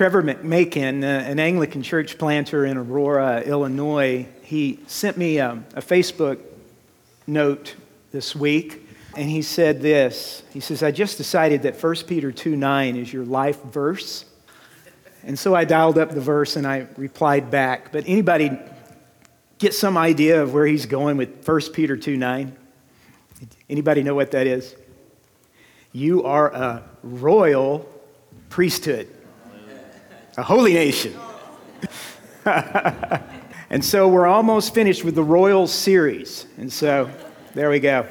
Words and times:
Trevor 0.00 0.22
McMakin, 0.22 1.02
uh, 1.02 1.28
an 1.28 1.38
Anglican 1.38 1.82
church 1.82 2.16
planter 2.16 2.64
in 2.64 2.78
Aurora, 2.78 3.42
Illinois, 3.42 4.26
he 4.40 4.80
sent 4.86 5.18
me 5.18 5.36
a, 5.36 5.62
a 5.74 5.82
Facebook 5.82 6.38
note 7.26 7.74
this 8.10 8.34
week, 8.34 8.88
and 9.14 9.28
he 9.28 9.42
said 9.42 9.82
this. 9.82 10.42
He 10.54 10.60
says, 10.60 10.82
I 10.82 10.90
just 10.90 11.18
decided 11.18 11.64
that 11.64 11.76
1 11.76 11.96
Peter 12.06 12.32
2 12.32 12.56
9 12.56 12.96
is 12.96 13.12
your 13.12 13.26
life 13.26 13.62
verse. 13.64 14.24
And 15.22 15.38
so 15.38 15.54
I 15.54 15.66
dialed 15.66 15.98
up 15.98 16.12
the 16.12 16.22
verse 16.22 16.56
and 16.56 16.66
I 16.66 16.86
replied 16.96 17.50
back. 17.50 17.92
But 17.92 18.04
anybody 18.06 18.58
get 19.58 19.74
some 19.74 19.98
idea 19.98 20.42
of 20.42 20.54
where 20.54 20.64
he's 20.64 20.86
going 20.86 21.18
with 21.18 21.46
1 21.46 21.60
Peter 21.74 21.98
2 21.98 22.16
9? 22.16 22.56
Anybody 23.68 24.02
know 24.02 24.14
what 24.14 24.30
that 24.30 24.46
is? 24.46 24.74
You 25.92 26.24
are 26.24 26.50
a 26.54 26.84
royal 27.02 27.86
priesthood, 28.48 29.06
a 30.40 30.42
holy 30.42 30.72
nation. 30.72 31.14
and 32.46 33.84
so 33.84 34.08
we're 34.08 34.26
almost 34.26 34.72
finished 34.72 35.04
with 35.04 35.14
the 35.14 35.22
royal 35.22 35.66
series. 35.66 36.46
And 36.56 36.72
so 36.72 37.10
there 37.52 37.68
we 37.68 37.78
go. 37.78 38.06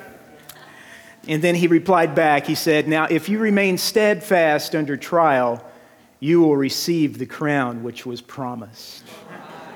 And 1.27 1.41
then 1.41 1.55
he 1.55 1.65
replied 1.65 2.13
back. 2.13 2.45
He 2.45 2.53
said, 2.53 2.87
Now, 2.87 3.05
if 3.05 3.29
you 3.29 3.39
remain 3.39 3.79
steadfast 3.79 4.75
under 4.75 4.95
trial, 4.95 5.65
you 6.19 6.41
will 6.41 6.55
receive 6.55 7.17
the 7.17 7.25
crown 7.25 7.81
which 7.81 8.05
was 8.05 8.21
promised. 8.21 9.05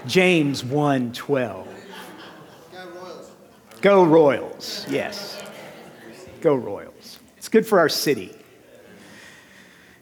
James 0.05 0.63
1 0.63 1.11
12. 1.13 1.67
Go 2.71 2.85
Royals. 2.85 3.31
Go 3.81 4.03
Royals, 4.03 4.85
yes. 4.89 5.41
Go 6.39 6.53
Royals. 6.53 7.17
It's 7.35 7.49
good 7.49 7.65
for 7.65 7.79
our 7.79 7.89
city. 7.89 8.31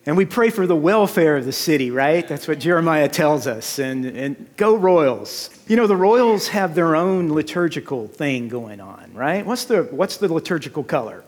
And 0.04 0.16
we 0.16 0.24
pray 0.24 0.50
for 0.50 0.66
the 0.66 0.74
welfare 0.74 1.36
of 1.36 1.44
the 1.44 1.52
city, 1.52 1.92
right? 1.92 2.26
That's 2.26 2.48
what 2.48 2.58
Jeremiah 2.58 3.08
tells 3.08 3.46
us. 3.46 3.78
And, 3.78 4.04
and 4.04 4.48
go 4.56 4.74
Royals. 4.74 5.48
You 5.68 5.76
know, 5.76 5.86
the 5.86 5.96
Royals 5.96 6.48
have 6.48 6.74
their 6.74 6.96
own 6.96 7.32
liturgical 7.32 8.08
thing 8.08 8.48
going 8.48 8.80
on, 8.80 9.12
right? 9.14 9.46
What's 9.46 9.66
the, 9.66 9.84
what's 9.84 10.16
the 10.16 10.32
liturgical 10.32 10.82
color? 10.82 11.22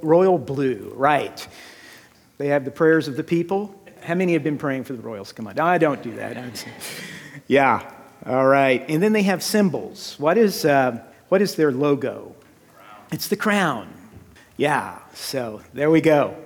Royal 0.00 0.38
blue, 0.38 0.92
right. 0.96 1.46
They 2.38 2.48
have 2.48 2.64
the 2.64 2.70
prayers 2.70 3.08
of 3.08 3.16
the 3.16 3.22
people. 3.22 3.78
How 4.02 4.14
many 4.14 4.32
have 4.32 4.42
been 4.42 4.58
praying 4.58 4.84
for 4.84 4.94
the 4.94 5.02
Royals? 5.02 5.32
Come 5.32 5.46
on. 5.46 5.60
I 5.60 5.76
don't 5.76 6.02
do 6.02 6.14
that. 6.16 6.64
yeah. 7.46 7.92
All 8.24 8.46
right. 8.46 8.84
And 8.88 9.02
then 9.02 9.12
they 9.12 9.22
have 9.24 9.42
symbols. 9.42 10.16
What 10.18 10.38
is, 10.38 10.64
uh, 10.64 10.98
what 11.28 11.42
is 11.42 11.56
their 11.56 11.70
logo? 11.70 12.34
It's 13.12 13.28
the 13.28 13.36
crown. 13.36 13.92
Yeah, 14.56 14.98
so 15.12 15.60
there 15.74 15.90
we 15.90 16.00
go. 16.00 16.41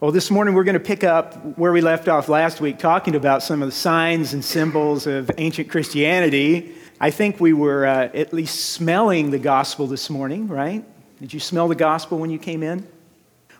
Well, 0.00 0.12
this 0.12 0.30
morning 0.30 0.54
we're 0.54 0.62
going 0.62 0.74
to 0.74 0.80
pick 0.80 1.02
up 1.02 1.58
where 1.58 1.72
we 1.72 1.80
left 1.80 2.06
off 2.06 2.28
last 2.28 2.60
week, 2.60 2.78
talking 2.78 3.16
about 3.16 3.42
some 3.42 3.62
of 3.62 3.68
the 3.68 3.74
signs 3.74 4.32
and 4.32 4.44
symbols 4.44 5.08
of 5.08 5.28
ancient 5.38 5.70
Christianity. 5.70 6.72
I 7.00 7.10
think 7.10 7.40
we 7.40 7.52
were 7.52 7.84
uh, 7.84 8.08
at 8.14 8.32
least 8.32 8.66
smelling 8.66 9.32
the 9.32 9.40
gospel 9.40 9.88
this 9.88 10.08
morning, 10.08 10.46
right? 10.46 10.84
Did 11.18 11.34
you 11.34 11.40
smell 11.40 11.66
the 11.66 11.74
gospel 11.74 12.16
when 12.18 12.30
you 12.30 12.38
came 12.38 12.62
in? 12.62 12.86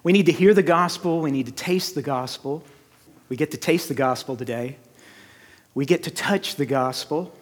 We 0.05 0.13
need 0.13 0.27
to 0.27 0.33
hear 0.33 0.55
the 0.55 0.63
gospel, 0.63 1.21
we 1.21 1.33
need 1.33 1.47
to 1.47 1.53
taste 1.53 1.97
the 1.97 2.03
gospel. 2.03 2.63
We 3.29 3.37
get 3.37 3.51
to 3.51 3.57
taste 3.57 3.89
the 3.89 3.95
gospel 3.95 4.37
today. 4.37 4.77
We 5.75 5.87
get 5.87 6.05
to 6.05 6.11
touch 6.13 6.55
the 6.55 6.67
gospel, 6.67 7.35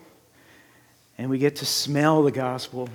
and 1.19 1.29
we 1.29 1.37
get 1.37 1.57
to 1.57 1.67
smell 1.67 2.23
the 2.23 2.33
gospel. 2.33 2.89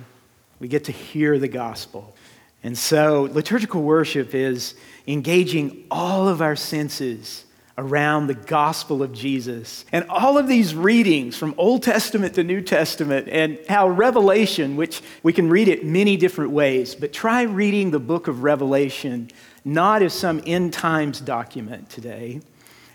We 0.58 0.66
get 0.66 0.82
to 0.86 0.92
hear 0.92 1.38
the 1.38 1.46
gospel. 1.46 2.16
And 2.64 2.78
so, 2.78 3.28
liturgical 3.32 3.82
worship 3.82 4.34
is 4.34 4.74
engaging 5.06 5.84
all 5.90 6.28
of 6.28 6.40
our 6.40 6.56
senses 6.56 7.44
around 7.78 8.26
the 8.26 8.34
gospel 8.34 9.02
of 9.02 9.12
Jesus. 9.12 9.84
And 9.92 10.04
all 10.08 10.38
of 10.38 10.46
these 10.46 10.74
readings 10.74 11.36
from 11.36 11.54
Old 11.56 11.82
Testament 11.82 12.34
to 12.34 12.44
New 12.44 12.60
Testament, 12.60 13.28
and 13.28 13.58
how 13.68 13.88
Revelation, 13.88 14.76
which 14.76 15.02
we 15.22 15.32
can 15.32 15.48
read 15.48 15.68
it 15.68 15.84
many 15.84 16.16
different 16.16 16.50
ways, 16.50 16.94
but 16.94 17.12
try 17.12 17.42
reading 17.42 17.90
the 17.90 17.98
book 17.98 18.28
of 18.28 18.42
Revelation 18.42 19.30
not 19.64 20.02
as 20.02 20.12
some 20.12 20.42
end 20.44 20.72
times 20.72 21.20
document 21.20 21.88
today. 21.88 22.40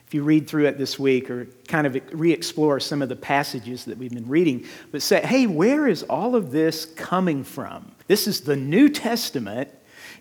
If 0.05 0.13
you 0.13 0.23
read 0.23 0.47
through 0.47 0.65
it 0.65 0.77
this 0.77 0.97
week 0.97 1.29
or 1.29 1.47
kind 1.67 1.87
of 1.87 1.97
re 2.13 2.31
explore 2.31 2.79
some 2.79 3.01
of 3.01 3.09
the 3.09 3.15
passages 3.15 3.85
that 3.85 3.97
we've 3.97 4.13
been 4.13 4.29
reading, 4.29 4.65
but 4.91 5.01
say, 5.01 5.21
hey, 5.21 5.47
where 5.47 5.87
is 5.87 6.03
all 6.03 6.35
of 6.35 6.51
this 6.51 6.85
coming 6.85 7.43
from? 7.43 7.91
This 8.07 8.27
is 8.27 8.41
the 8.41 8.55
New 8.55 8.89
Testament, 8.89 9.69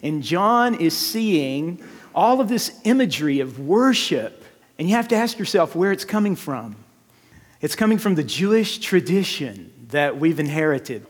and 0.02 0.22
John 0.22 0.74
is 0.74 0.96
seeing 0.96 1.82
all 2.14 2.40
of 2.40 2.48
this 2.48 2.80
imagery 2.84 3.40
of 3.40 3.60
worship, 3.60 4.44
and 4.78 4.88
you 4.88 4.94
have 4.96 5.08
to 5.08 5.16
ask 5.16 5.38
yourself 5.38 5.74
where 5.76 5.92
it's 5.92 6.04
coming 6.04 6.36
from. 6.36 6.76
It's 7.60 7.76
coming 7.76 7.98
from 7.98 8.16
the 8.16 8.24
Jewish 8.24 8.78
tradition 8.78 9.72
that 9.88 10.18
we've 10.18 10.40
inherited. 10.40 11.06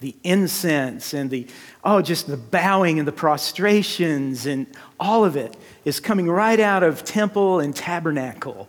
The 0.00 0.14
incense 0.24 1.14
and 1.14 1.30
the, 1.30 1.46
oh, 1.82 2.02
just 2.02 2.26
the 2.26 2.36
bowing 2.36 2.98
and 2.98 3.08
the 3.08 3.12
prostrations 3.12 4.44
and 4.44 4.66
all 5.00 5.24
of 5.24 5.36
it 5.36 5.56
is 5.86 6.00
coming 6.00 6.28
right 6.28 6.60
out 6.60 6.82
of 6.82 7.02
temple 7.02 7.60
and 7.60 7.74
tabernacle. 7.74 8.68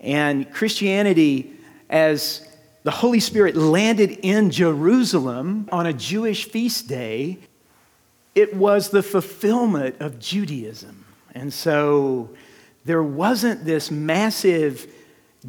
And 0.00 0.50
Christianity, 0.50 1.52
as 1.90 2.48
the 2.84 2.90
Holy 2.90 3.18
Spirit 3.18 3.56
landed 3.56 4.10
in 4.22 4.50
Jerusalem 4.50 5.68
on 5.72 5.86
a 5.86 5.92
Jewish 5.92 6.44
feast 6.44 6.86
day, 6.86 7.38
it 8.34 8.54
was 8.54 8.90
the 8.90 9.02
fulfillment 9.02 9.96
of 10.00 10.18
Judaism. 10.18 11.04
And 11.34 11.52
so 11.52 12.30
there 12.84 13.02
wasn't 13.02 13.64
this 13.64 13.90
massive 13.90 14.86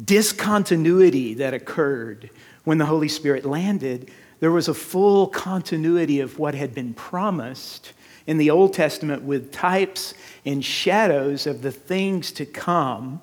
discontinuity 0.02 1.34
that 1.34 1.52
occurred 1.52 2.30
when 2.64 2.78
the 2.78 2.86
Holy 2.86 3.08
Spirit 3.08 3.44
landed. 3.44 4.10
There 4.40 4.50
was 4.50 4.68
a 4.68 4.74
full 4.74 5.26
continuity 5.26 6.20
of 6.20 6.38
what 6.38 6.54
had 6.54 6.74
been 6.74 6.94
promised 6.94 7.92
in 8.26 8.38
the 8.38 8.50
Old 8.50 8.72
Testament 8.72 9.22
with 9.22 9.52
types 9.52 10.14
and 10.46 10.64
shadows 10.64 11.46
of 11.46 11.60
the 11.60 11.70
things 11.70 12.32
to 12.32 12.46
come 12.46 13.20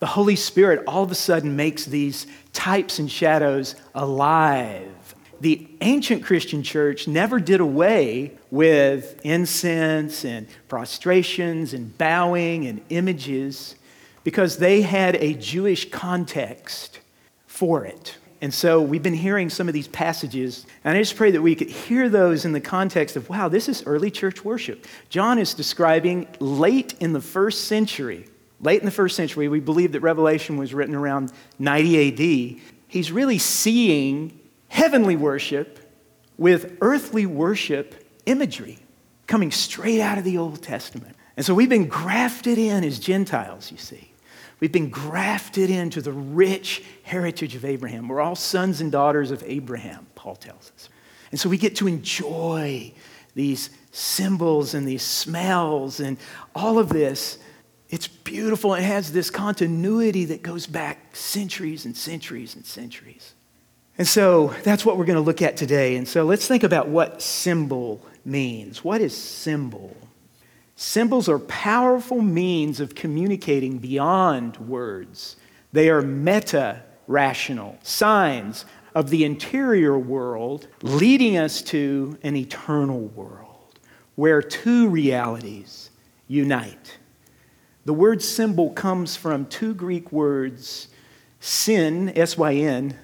the 0.00 0.06
Holy 0.06 0.36
Spirit 0.36 0.82
all 0.86 1.04
of 1.04 1.10
a 1.10 1.14
sudden 1.14 1.54
makes 1.56 1.84
these 1.84 2.26
types 2.52 2.98
and 2.98 3.10
shadows 3.10 3.76
alive. 3.94 5.14
The 5.40 5.68
ancient 5.80 6.24
Christian 6.24 6.62
church 6.62 7.06
never 7.06 7.38
did 7.38 7.60
away 7.60 8.32
with 8.50 9.20
incense 9.24 10.24
and 10.24 10.46
prostrations 10.68 11.72
and 11.72 11.96
bowing 11.96 12.66
and 12.66 12.80
images 12.88 13.76
because 14.24 14.58
they 14.58 14.82
had 14.82 15.16
a 15.16 15.34
Jewish 15.34 15.90
context 15.90 17.00
for 17.46 17.84
it. 17.84 18.16
And 18.42 18.52
so 18.52 18.80
we've 18.80 19.02
been 19.02 19.12
hearing 19.12 19.50
some 19.50 19.68
of 19.68 19.74
these 19.74 19.88
passages, 19.88 20.66
and 20.82 20.96
I 20.96 21.00
just 21.00 21.16
pray 21.16 21.30
that 21.30 21.42
we 21.42 21.54
could 21.54 21.68
hear 21.68 22.08
those 22.08 22.46
in 22.46 22.52
the 22.52 22.60
context 22.60 23.16
of 23.16 23.28
wow, 23.28 23.48
this 23.48 23.68
is 23.68 23.82
early 23.86 24.10
church 24.10 24.44
worship. 24.46 24.86
John 25.10 25.38
is 25.38 25.52
describing 25.52 26.26
late 26.38 26.94
in 27.00 27.12
the 27.12 27.20
first 27.20 27.64
century 27.66 28.26
late 28.60 28.80
in 28.80 28.84
the 28.84 28.92
first 28.92 29.16
century, 29.16 29.48
we 29.48 29.60
believe 29.60 29.92
that 29.92 30.00
Revelation 30.00 30.56
was 30.56 30.74
written 30.74 30.94
around 30.94 31.32
90 31.58 32.56
AD. 32.56 32.60
He's 32.88 33.12
really 33.12 33.38
seeing 33.38 34.38
heavenly 34.68 35.16
worship 35.16 35.78
with 36.36 36.76
earthly 36.80 37.26
worship 37.26 38.06
imagery 38.26 38.78
coming 39.26 39.50
straight 39.50 40.00
out 40.00 40.18
of 40.18 40.24
the 40.24 40.38
Old 40.38 40.62
Testament. 40.62 41.16
And 41.36 41.46
so 41.46 41.54
we've 41.54 41.68
been 41.68 41.86
grafted 41.86 42.58
in 42.58 42.84
as 42.84 42.98
Gentiles, 42.98 43.70
you 43.70 43.78
see. 43.78 44.10
We've 44.58 44.72
been 44.72 44.90
grafted 44.90 45.70
into 45.70 46.02
the 46.02 46.12
rich 46.12 46.82
heritage 47.02 47.54
of 47.54 47.64
Abraham. 47.64 48.08
We're 48.08 48.20
all 48.20 48.36
sons 48.36 48.80
and 48.80 48.92
daughters 48.92 49.30
of 49.30 49.42
Abraham, 49.46 50.06
Paul 50.14 50.36
tells 50.36 50.70
us. 50.76 50.90
And 51.30 51.40
so 51.40 51.48
we 51.48 51.56
get 51.56 51.76
to 51.76 51.88
enjoy 51.88 52.92
these 53.34 53.70
symbols 53.92 54.74
and 54.74 54.86
these 54.86 55.02
smells 55.02 56.00
and 56.00 56.18
all 56.54 56.78
of 56.78 56.90
this 56.90 57.38
it's 57.90 58.06
beautiful. 58.06 58.74
It 58.74 58.82
has 58.82 59.12
this 59.12 59.30
continuity 59.30 60.24
that 60.26 60.42
goes 60.42 60.66
back 60.66 61.14
centuries 61.14 61.84
and 61.84 61.96
centuries 61.96 62.54
and 62.54 62.64
centuries. 62.64 63.34
And 63.98 64.06
so 64.06 64.54
that's 64.62 64.86
what 64.86 64.96
we're 64.96 65.04
going 65.04 65.16
to 65.16 65.22
look 65.22 65.42
at 65.42 65.56
today. 65.56 65.96
And 65.96 66.06
so 66.06 66.24
let's 66.24 66.46
think 66.46 66.62
about 66.62 66.88
what 66.88 67.20
symbol 67.20 68.00
means. 68.24 68.84
What 68.84 69.00
is 69.00 69.16
symbol? 69.16 69.96
Symbols 70.76 71.28
are 71.28 71.40
powerful 71.40 72.22
means 72.22 72.80
of 72.80 72.94
communicating 72.94 73.78
beyond 73.78 74.56
words. 74.56 75.36
They 75.72 75.90
are 75.90 76.00
meta 76.00 76.82
rational 77.06 77.76
signs 77.82 78.64
of 78.94 79.10
the 79.10 79.24
interior 79.24 79.98
world 79.98 80.68
leading 80.82 81.36
us 81.36 81.60
to 81.62 82.16
an 82.22 82.36
eternal 82.36 83.00
world 83.00 83.78
where 84.14 84.40
two 84.40 84.88
realities 84.88 85.90
unite. 86.28 86.98
The 87.84 87.94
word 87.94 88.22
symbol 88.22 88.70
comes 88.70 89.16
from 89.16 89.46
two 89.46 89.74
Greek 89.74 90.12
words, 90.12 90.88
sin, 91.40 92.10
S 92.16 92.36
Y 92.36 92.54
N, 92.54 92.96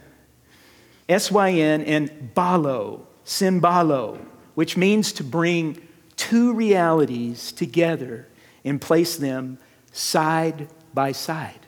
S 1.09 1.31
Y 1.31 1.51
N, 1.51 1.83
and 1.83 2.31
balo, 2.35 3.03
symbolo, 3.25 4.19
which 4.55 4.77
means 4.77 5.13
to 5.15 5.25
bring 5.25 5.81
two 6.17 6.53
realities 6.53 7.53
together 7.53 8.29
and 8.65 8.81
place 8.81 9.17
them 9.17 9.59
side 9.93 10.69
by 10.93 11.13
side. 11.13 11.61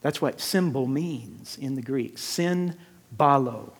That's 0.00 0.22
what 0.22 0.40
symbol 0.40 0.86
means 0.86 1.58
in 1.60 1.74
the 1.74 1.82
Greek. 1.82 2.16
sin 2.16 2.76
balo. 3.16 3.72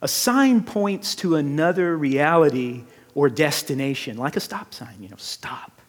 A 0.00 0.08
sign 0.08 0.62
points 0.64 1.14
to 1.16 1.36
another 1.36 1.96
reality 1.96 2.84
or 3.14 3.28
destination, 3.28 4.16
like 4.16 4.36
a 4.36 4.40
stop 4.40 4.72
sign, 4.72 4.96
you 5.00 5.08
know, 5.08 5.16
stop. 5.18 5.80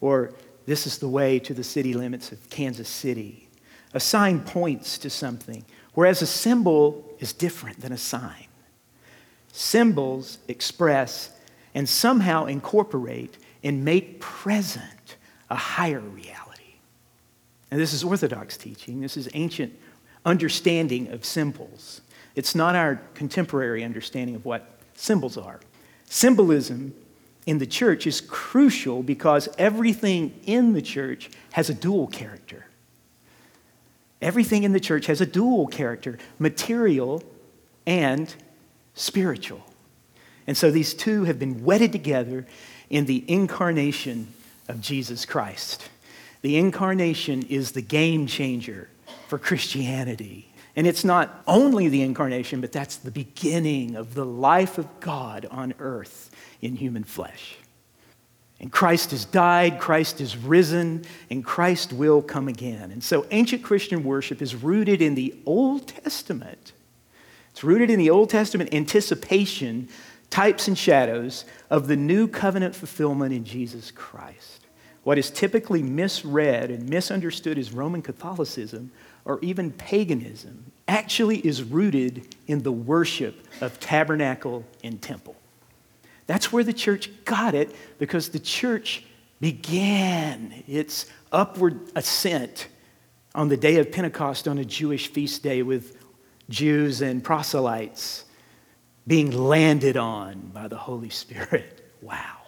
Or 0.00 0.32
this 0.66 0.86
is 0.86 0.98
the 0.98 1.08
way 1.08 1.38
to 1.40 1.54
the 1.54 1.64
city 1.64 1.94
limits 1.94 2.32
of 2.32 2.50
Kansas 2.50 2.88
City. 2.88 3.48
A 3.92 4.00
sign 4.00 4.40
points 4.40 4.98
to 4.98 5.10
something, 5.10 5.64
whereas 5.94 6.22
a 6.22 6.26
symbol 6.26 7.14
is 7.20 7.32
different 7.32 7.80
than 7.80 7.92
a 7.92 7.98
sign. 7.98 8.46
Symbols 9.52 10.38
express 10.48 11.30
and 11.74 11.88
somehow 11.88 12.46
incorporate 12.46 13.38
and 13.62 13.84
make 13.84 14.20
present 14.20 15.16
a 15.50 15.54
higher 15.54 16.00
reality. 16.00 16.74
And 17.70 17.80
this 17.80 17.92
is 17.92 18.02
Orthodox 18.04 18.56
teaching, 18.56 19.00
this 19.00 19.16
is 19.16 19.28
ancient 19.34 19.72
understanding 20.24 21.08
of 21.08 21.24
symbols. 21.24 22.00
It's 22.34 22.54
not 22.54 22.74
our 22.74 23.00
contemporary 23.14 23.84
understanding 23.84 24.34
of 24.34 24.44
what 24.44 24.78
symbols 24.94 25.36
are. 25.36 25.60
Symbolism 26.06 26.94
in 27.46 27.58
the 27.58 27.66
church 27.66 28.06
is 28.06 28.20
crucial 28.20 29.02
because 29.02 29.48
everything 29.58 30.40
in 30.44 30.72
the 30.72 30.82
church 30.82 31.30
has 31.52 31.68
a 31.68 31.74
dual 31.74 32.06
character. 32.06 32.66
Everything 34.22 34.62
in 34.62 34.72
the 34.72 34.80
church 34.80 35.06
has 35.06 35.20
a 35.20 35.26
dual 35.26 35.66
character 35.66 36.18
material 36.38 37.22
and 37.86 38.34
spiritual. 38.94 39.62
And 40.46 40.56
so 40.56 40.70
these 40.70 40.94
two 40.94 41.24
have 41.24 41.38
been 41.38 41.64
wedded 41.64 41.92
together 41.92 42.46
in 42.88 43.04
the 43.06 43.24
incarnation 43.28 44.28
of 44.68 44.80
Jesus 44.80 45.26
Christ. 45.26 45.88
The 46.42 46.56
incarnation 46.56 47.42
is 47.42 47.72
the 47.72 47.82
game 47.82 48.26
changer 48.26 48.88
for 49.28 49.38
Christianity. 49.38 50.53
And 50.76 50.86
it's 50.86 51.04
not 51.04 51.42
only 51.46 51.88
the 51.88 52.02
incarnation, 52.02 52.60
but 52.60 52.72
that's 52.72 52.96
the 52.96 53.10
beginning 53.10 53.94
of 53.94 54.14
the 54.14 54.26
life 54.26 54.76
of 54.76 55.00
God 55.00 55.46
on 55.50 55.74
earth 55.78 56.30
in 56.60 56.76
human 56.76 57.04
flesh. 57.04 57.56
And 58.60 58.72
Christ 58.72 59.10
has 59.10 59.24
died, 59.24 59.78
Christ 59.78 60.20
is 60.20 60.36
risen, 60.36 61.04
and 61.30 61.44
Christ 61.44 61.92
will 61.92 62.22
come 62.22 62.48
again. 62.48 62.90
And 62.90 63.02
so 63.02 63.26
ancient 63.30 63.62
Christian 63.62 64.04
worship 64.04 64.40
is 64.40 64.54
rooted 64.54 65.02
in 65.02 65.14
the 65.14 65.34
Old 65.44 65.88
Testament. 65.88 66.72
It's 67.50 67.62
rooted 67.62 67.90
in 67.90 67.98
the 67.98 68.10
Old 68.10 68.30
Testament 68.30 68.72
anticipation, 68.74 69.88
types 70.30 70.66
and 70.66 70.76
shadows 70.76 71.44
of 71.70 71.86
the 71.86 71.96
new 71.96 72.26
covenant 72.26 72.74
fulfillment 72.74 73.32
in 73.32 73.44
Jesus 73.44 73.90
Christ. 73.90 74.66
What 75.04 75.18
is 75.18 75.30
typically 75.30 75.82
misread 75.82 76.70
and 76.70 76.88
misunderstood 76.88 77.58
as 77.58 77.72
Roman 77.72 78.02
Catholicism 78.02 78.90
or 79.24 79.38
even 79.40 79.70
paganism 79.72 80.72
actually 80.86 81.38
is 81.38 81.62
rooted 81.62 82.34
in 82.46 82.62
the 82.62 82.72
worship 82.72 83.46
of 83.60 83.80
tabernacle 83.80 84.64
and 84.82 85.00
temple. 85.00 85.36
That's 86.26 86.52
where 86.52 86.64
the 86.64 86.72
church 86.72 87.10
got 87.24 87.54
it 87.54 87.74
because 87.98 88.30
the 88.30 88.38
church 88.38 89.04
began 89.40 90.62
its 90.66 91.06
upward 91.32 91.80
ascent 91.94 92.68
on 93.34 93.48
the 93.48 93.56
day 93.56 93.76
of 93.78 93.90
Pentecost 93.90 94.46
on 94.46 94.58
a 94.58 94.64
Jewish 94.64 95.08
feast 95.08 95.42
day 95.42 95.62
with 95.62 95.96
Jews 96.48 97.02
and 97.02 97.22
proselytes 97.22 98.24
being 99.06 99.30
landed 99.32 99.96
on 99.96 100.50
by 100.52 100.68
the 100.68 100.76
Holy 100.76 101.10
Spirit. 101.10 101.80
Wow. 102.04 102.43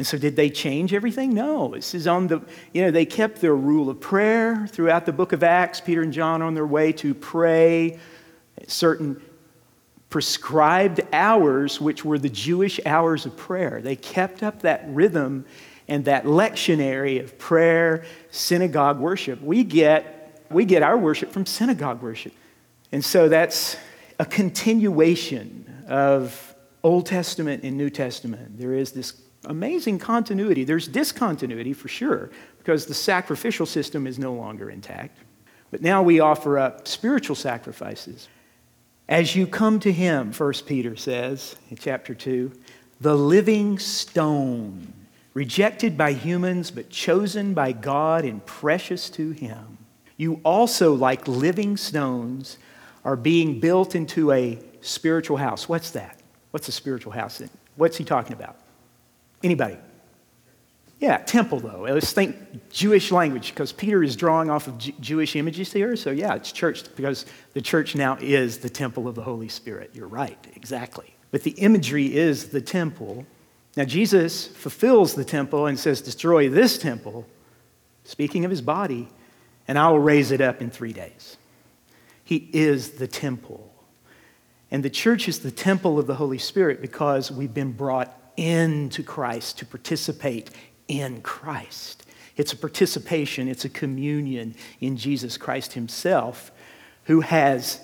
And 0.00 0.06
so, 0.06 0.16
did 0.16 0.34
they 0.34 0.48
change 0.48 0.94
everything? 0.94 1.34
No. 1.34 1.74
This 1.74 1.94
is 1.94 2.06
on 2.06 2.26
the, 2.26 2.40
you 2.72 2.80
know, 2.80 2.90
they 2.90 3.04
kept 3.04 3.42
their 3.42 3.54
rule 3.54 3.90
of 3.90 4.00
prayer 4.00 4.66
throughout 4.66 5.04
the 5.04 5.12
book 5.12 5.34
of 5.34 5.42
Acts. 5.42 5.78
Peter 5.78 6.00
and 6.00 6.10
John 6.10 6.40
on 6.40 6.54
their 6.54 6.64
way 6.64 6.90
to 6.92 7.12
pray 7.12 7.98
certain 8.66 9.20
prescribed 10.08 11.02
hours, 11.12 11.82
which 11.82 12.02
were 12.02 12.18
the 12.18 12.30
Jewish 12.30 12.80
hours 12.86 13.26
of 13.26 13.36
prayer. 13.36 13.82
They 13.82 13.94
kept 13.94 14.42
up 14.42 14.62
that 14.62 14.84
rhythm 14.88 15.44
and 15.86 16.06
that 16.06 16.24
lectionary 16.24 17.22
of 17.22 17.36
prayer, 17.36 18.06
synagogue 18.30 18.98
worship. 18.98 19.42
We 19.42 19.64
get, 19.64 20.46
we 20.50 20.64
get 20.64 20.82
our 20.82 20.96
worship 20.96 21.30
from 21.30 21.44
synagogue 21.44 22.00
worship. 22.00 22.32
And 22.90 23.04
so 23.04 23.28
that's 23.28 23.76
a 24.18 24.24
continuation 24.24 25.84
of 25.88 26.54
Old 26.82 27.04
Testament 27.04 27.64
and 27.64 27.76
New 27.76 27.90
Testament. 27.90 28.58
There 28.58 28.72
is 28.72 28.92
this 28.92 29.12
amazing 29.44 29.98
continuity. 29.98 30.64
There's 30.64 30.88
discontinuity 30.88 31.72
for 31.72 31.88
sure, 31.88 32.30
because 32.58 32.86
the 32.86 32.94
sacrificial 32.94 33.66
system 33.66 34.06
is 34.06 34.18
no 34.18 34.32
longer 34.32 34.70
intact. 34.70 35.18
But 35.70 35.82
now 35.82 36.02
we 36.02 36.20
offer 36.20 36.58
up 36.58 36.86
spiritual 36.88 37.36
sacrifices. 37.36 38.28
As 39.08 39.34
you 39.34 39.46
come 39.46 39.80
to 39.80 39.92
him, 39.92 40.32
1 40.32 40.52
Peter 40.66 40.96
says 40.96 41.56
in 41.70 41.76
chapter 41.76 42.14
2, 42.14 42.52
the 43.00 43.16
living 43.16 43.78
stone, 43.78 44.92
rejected 45.32 45.96
by 45.96 46.12
humans 46.12 46.70
but 46.70 46.90
chosen 46.90 47.54
by 47.54 47.72
God 47.72 48.24
and 48.24 48.44
precious 48.44 49.08
to 49.10 49.30
him. 49.30 49.78
You 50.16 50.40
also, 50.44 50.94
like 50.94 51.26
living 51.26 51.76
stones, 51.76 52.58
are 53.04 53.16
being 53.16 53.58
built 53.58 53.94
into 53.94 54.32
a 54.32 54.58
spiritual 54.82 55.38
house. 55.38 55.68
What's 55.68 55.92
that? 55.92 56.20
What's 56.50 56.68
a 56.68 56.72
spiritual 56.72 57.12
house? 57.12 57.42
What's 57.76 57.96
he 57.96 58.04
talking 58.04 58.34
about? 58.34 58.56
Anybody? 59.42 59.78
Yeah, 61.00 61.16
temple 61.16 61.60
though. 61.60 61.82
Let's 61.82 62.12
think 62.12 62.36
Jewish 62.70 63.10
language 63.10 63.50
because 63.50 63.72
Peter 63.72 64.02
is 64.02 64.16
drawing 64.16 64.50
off 64.50 64.66
of 64.66 64.76
J- 64.76 64.94
Jewish 65.00 65.34
images 65.34 65.72
here. 65.72 65.96
So, 65.96 66.10
yeah, 66.10 66.34
it's 66.34 66.52
church 66.52 66.84
because 66.94 67.24
the 67.54 67.62
church 67.62 67.94
now 67.94 68.18
is 68.20 68.58
the 68.58 68.68
temple 68.68 69.08
of 69.08 69.14
the 69.14 69.22
Holy 69.22 69.48
Spirit. 69.48 69.92
You're 69.94 70.08
right, 70.08 70.38
exactly. 70.54 71.14
But 71.30 71.42
the 71.42 71.52
imagery 71.52 72.14
is 72.14 72.50
the 72.50 72.60
temple. 72.60 73.24
Now, 73.76 73.84
Jesus 73.84 74.48
fulfills 74.48 75.14
the 75.14 75.24
temple 75.24 75.66
and 75.66 75.78
says, 75.78 76.02
Destroy 76.02 76.50
this 76.50 76.76
temple, 76.76 77.26
speaking 78.04 78.44
of 78.44 78.50
his 78.50 78.60
body, 78.60 79.08
and 79.66 79.78
I 79.78 79.88
will 79.88 80.00
raise 80.00 80.32
it 80.32 80.42
up 80.42 80.60
in 80.60 80.70
three 80.70 80.92
days. 80.92 81.38
He 82.24 82.50
is 82.52 82.92
the 82.92 83.06
temple. 83.06 83.72
And 84.70 84.84
the 84.84 84.90
church 84.90 85.28
is 85.28 85.40
the 85.40 85.50
temple 85.50 85.98
of 85.98 86.06
the 86.06 86.16
Holy 86.16 86.38
Spirit 86.38 86.82
because 86.82 87.30
we've 87.30 87.54
been 87.54 87.72
brought 87.72 88.19
into 88.40 89.02
Christ, 89.02 89.58
to 89.58 89.66
participate 89.66 90.50
in 90.88 91.20
Christ. 91.20 92.06
It's 92.38 92.54
a 92.54 92.56
participation, 92.56 93.48
it's 93.48 93.66
a 93.66 93.68
communion 93.68 94.54
in 94.80 94.96
Jesus 94.96 95.36
Christ 95.36 95.74
Himself, 95.74 96.50
who 97.04 97.20
has 97.20 97.80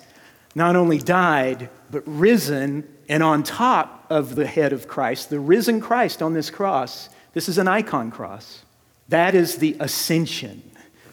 not 0.54 0.75
only 0.75 0.96
died, 0.96 1.68
but 1.90 2.02
risen, 2.06 2.88
and 3.06 3.22
on 3.22 3.42
top 3.42 4.06
of 4.08 4.34
the 4.34 4.46
head 4.46 4.72
of 4.72 4.88
Christ, 4.88 5.28
the 5.28 5.38
risen 5.38 5.78
Christ 5.78 6.22
on 6.22 6.32
this 6.32 6.48
cross, 6.48 7.10
this 7.34 7.50
is 7.50 7.58
an 7.58 7.68
icon 7.68 8.10
cross. 8.10 8.64
That 9.08 9.34
is 9.34 9.56
the 9.56 9.76
ascension. 9.78 10.62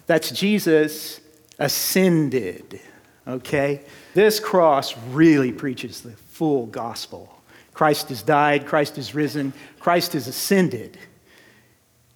That's 0.05 0.31
Jesus 0.31 1.19
ascended. 1.59 2.79
Okay? 3.27 3.81
This 4.13 4.39
cross 4.39 4.97
really 5.09 5.51
preaches 5.51 5.99
the 5.99 6.11
full 6.11 6.65
gospel 6.67 7.32
Christ 7.73 8.09
has 8.09 8.21
died, 8.21 8.65
Christ 8.65 8.97
is 8.97 9.15
risen, 9.15 9.53
Christ 9.79 10.13
has 10.13 10.27
ascended 10.27 10.97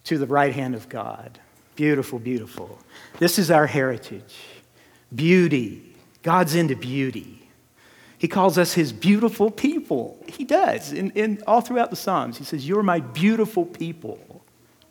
to 0.04 0.18
the 0.18 0.26
right 0.26 0.54
hand 0.54 0.74
of 0.74 0.88
God. 0.88 1.38
Beautiful, 1.76 2.18
beautiful. 2.18 2.78
This 3.18 3.38
is 3.38 3.50
our 3.50 3.66
heritage. 3.66 4.36
Beauty. 5.14 5.94
God's 6.22 6.54
into 6.54 6.76
beauty. 6.76 7.48
He 8.18 8.26
calls 8.26 8.58
us 8.58 8.72
his 8.72 8.92
beautiful 8.92 9.50
people. 9.50 10.18
He 10.26 10.44
does. 10.44 10.92
In, 10.92 11.10
in, 11.12 11.42
all 11.46 11.60
throughout 11.60 11.90
the 11.90 11.96
Psalms, 11.96 12.36
he 12.36 12.44
says, 12.44 12.66
You're 12.66 12.82
my 12.82 13.00
beautiful 13.00 13.64
people. 13.64 14.42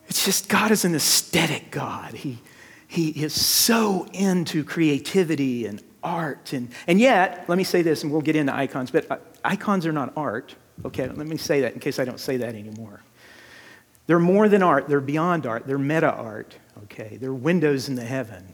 It's 0.07 0.23
just 0.23 0.47
God 0.47 0.71
is 0.71 0.85
an 0.85 0.95
aesthetic 0.95 1.69
God. 1.69 2.13
He, 2.13 2.39
he 2.87 3.09
is 3.09 3.39
so 3.39 4.07
into 4.13 4.63
creativity 4.63 5.65
and 5.65 5.83
art. 6.01 6.53
And, 6.53 6.69
and 6.87 7.01
yet, 7.01 7.43
let 7.47 7.57
me 7.57 7.65
say 7.65 7.81
this, 7.81 8.03
and 8.03 8.11
we'll 8.11 8.21
get 8.21 8.37
into 8.37 8.55
icons, 8.55 8.91
but 8.91 9.11
uh, 9.11 9.17
icons 9.43 9.85
are 9.85 9.91
not 9.91 10.13
art. 10.15 10.55
Okay, 10.85 11.07
let 11.07 11.27
me 11.27 11.37
say 11.37 11.61
that 11.61 11.73
in 11.73 11.79
case 11.79 11.99
I 11.99 12.05
don't 12.05 12.19
say 12.19 12.37
that 12.37 12.55
anymore. 12.55 13.01
They're 14.05 14.19
more 14.19 14.47
than 14.47 14.63
art, 14.63 14.87
they're 14.87 15.01
beyond 15.01 15.45
art, 15.45 15.67
they're 15.67 15.77
meta 15.77 16.11
art. 16.11 16.55
Okay, 16.83 17.17
they're 17.19 17.33
windows 17.33 17.89
in 17.89 17.95
the 17.95 18.05
heaven. 18.05 18.47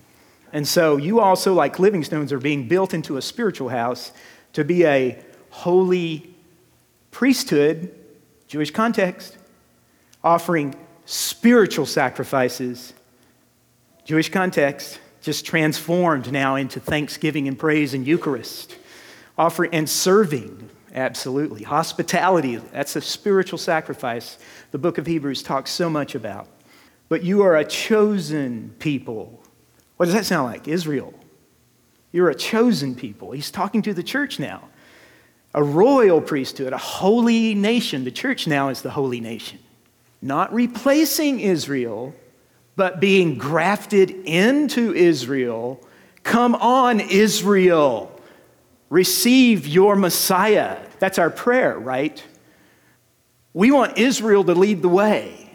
And 0.52 0.68
so 0.68 0.98
you 0.98 1.20
also, 1.20 1.54
like 1.54 1.80
living 1.80 2.04
stones, 2.04 2.32
are 2.32 2.40
being 2.40 2.68
built 2.68 2.94
into 2.94 3.18
a 3.18 3.22
spiritual 3.22 3.70
house 3.70 4.12
to 4.54 4.64
be 4.64 4.86
a 4.86 5.20
holy 5.50 6.34
priesthood, 7.12 7.94
Jewish 8.48 8.72
context, 8.72 9.38
offering 10.24 10.76
spiritual 11.06 11.86
sacrifices, 11.86 12.94
Jewish 14.06 14.30
context, 14.30 15.00
just 15.22 15.46
transformed 15.46 16.32
now 16.32 16.56
into 16.56 16.80
thanksgiving 16.80 17.48
and 17.48 17.58
praise 17.58 17.94
and 17.94 18.06
Eucharist, 18.06 18.76
offering 19.38 19.74
and 19.74 19.90
serving. 19.90 20.70
Absolutely. 20.94 21.64
Hospitality, 21.64 22.58
that's 22.58 22.96
a 22.96 23.02
spiritual 23.02 23.58
sacrifice 23.58 24.38
the 24.72 24.78
book 24.78 25.00
of 25.00 25.08
Hebrews 25.08 25.42
talks 25.42 25.72
so 25.72 25.90
much 25.90 26.14
about. 26.14 26.48
But 27.10 27.24
you 27.24 27.42
are 27.42 27.56
a 27.56 27.66
chosen 27.66 28.76
people, 28.80 29.44
What 29.98 30.06
does 30.06 30.16
that 30.16 30.26
sound 30.26 30.52
like? 30.52 30.68
Israel. 30.68 31.14
You're 32.12 32.30
a 32.30 32.36
chosen 32.36 32.94
people. 32.94 33.32
He's 33.32 33.50
talking 33.50 33.82
to 33.84 33.94
the 33.94 34.04
church 34.04 34.40
now. 34.40 34.70
A 35.56 35.64
royal 35.64 36.22
priesthood, 36.22 36.74
a 36.74 36.78
holy 36.78 37.56
nation. 37.56 38.04
The 38.04 38.12
church 38.12 38.48
now 38.48 38.70
is 38.70 38.82
the 38.82 38.92
holy 38.92 39.20
nation. 39.20 39.60
Not 40.22 40.54
replacing 40.54 41.40
Israel, 41.40 42.14
but 42.76 43.00
being 43.00 43.38
grafted 43.38 44.12
into 44.12 44.94
Israel. 44.94 45.84
Come 46.24 46.56
on, 46.56 47.00
Israel. 47.00 48.13
Receive 48.94 49.66
your 49.68 49.96
Messiah. 49.96 50.78
That's 51.00 51.18
our 51.18 51.32
prayer, 51.32 51.80
right? 51.80 52.24
We 53.52 53.72
want 53.72 53.98
Israel 53.98 54.44
to 54.44 54.54
lead 54.54 54.84
the 54.84 54.88
way. 54.88 55.50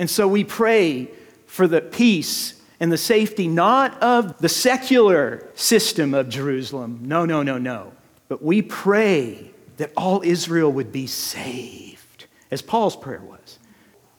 And 0.00 0.10
so 0.10 0.26
we 0.26 0.42
pray 0.42 1.10
for 1.46 1.68
the 1.68 1.80
peace 1.80 2.60
and 2.80 2.90
the 2.90 2.98
safety 2.98 3.46
not 3.46 4.02
of 4.02 4.36
the 4.38 4.48
secular 4.48 5.48
system 5.54 6.12
of 6.12 6.28
Jerusalem. 6.28 7.02
No, 7.02 7.24
no, 7.24 7.44
no, 7.44 7.56
no. 7.56 7.92
But 8.26 8.42
we 8.42 8.62
pray 8.62 9.52
that 9.76 9.92
all 9.96 10.20
Israel 10.24 10.72
would 10.72 10.90
be 10.90 11.06
saved, 11.06 12.26
as 12.50 12.62
Paul's 12.62 12.96
prayer 12.96 13.22
was. 13.22 13.60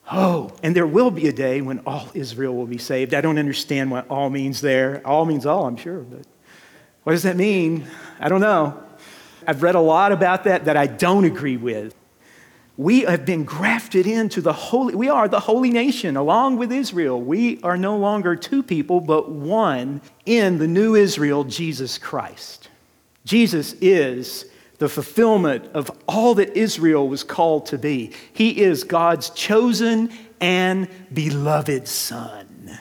Oh, 0.09 0.55
and 0.63 0.73
there 0.73 0.87
will 0.87 1.11
be 1.11 1.27
a 1.27 1.33
day 1.33 1.59
when 1.59 1.79
all 1.79 2.07
Israel 2.13 2.55
will 2.55 2.65
be 2.65 2.77
saved. 2.77 3.13
I 3.13 3.19
don't 3.19 3.37
understand 3.37 3.91
what 3.91 4.09
all 4.09 4.29
means 4.29 4.61
there. 4.61 5.05
All 5.05 5.25
means 5.25 5.45
all, 5.45 5.65
I'm 5.65 5.75
sure, 5.75 5.99
but 5.99 6.25
what 7.05 7.11
does 7.11 7.21
that 7.21 7.37
mean? 7.37 7.85
I 8.19 8.29
don't 8.29 8.41
know. 8.41 8.81
I've 9.45 9.61
read 9.61 9.75
a 9.75 9.79
lot 9.79 10.11
about 10.11 10.45
that 10.45 10.65
that 10.65 10.75
I 10.75 10.87
don't 10.87 11.23
agree 11.23 11.55
with. 11.55 11.93
We 12.77 13.01
have 13.01 13.27
been 13.27 13.43
grafted 13.43 14.07
into 14.07 14.41
the 14.41 14.51
holy, 14.51 14.95
we 14.95 15.07
are 15.07 15.27
the 15.27 15.39
holy 15.39 15.69
nation 15.69 16.17
along 16.17 16.57
with 16.57 16.71
Israel. 16.71 17.21
We 17.21 17.61
are 17.61 17.77
no 17.77 17.95
longer 17.95 18.35
two 18.35 18.63
people, 18.63 19.01
but 19.01 19.29
one 19.29 20.01
in 20.25 20.57
the 20.57 20.67
new 20.67 20.95
Israel, 20.95 21.43
Jesus 21.43 21.99
Christ. 21.99 22.69
Jesus 23.23 23.73
is 23.73 24.45
the 24.79 24.89
fulfillment 24.89 25.65
of 25.75 25.91
all 26.07 26.33
that 26.33 26.57
Israel 26.57 27.07
was 27.07 27.23
called 27.23 27.67
to 27.67 27.77
be. 27.77 28.13
He 28.33 28.61
is 28.63 28.83
God's 28.83 29.29
chosen 29.29 30.09
and 30.41 30.89
beloved 31.13 31.87
Son. 31.87 32.79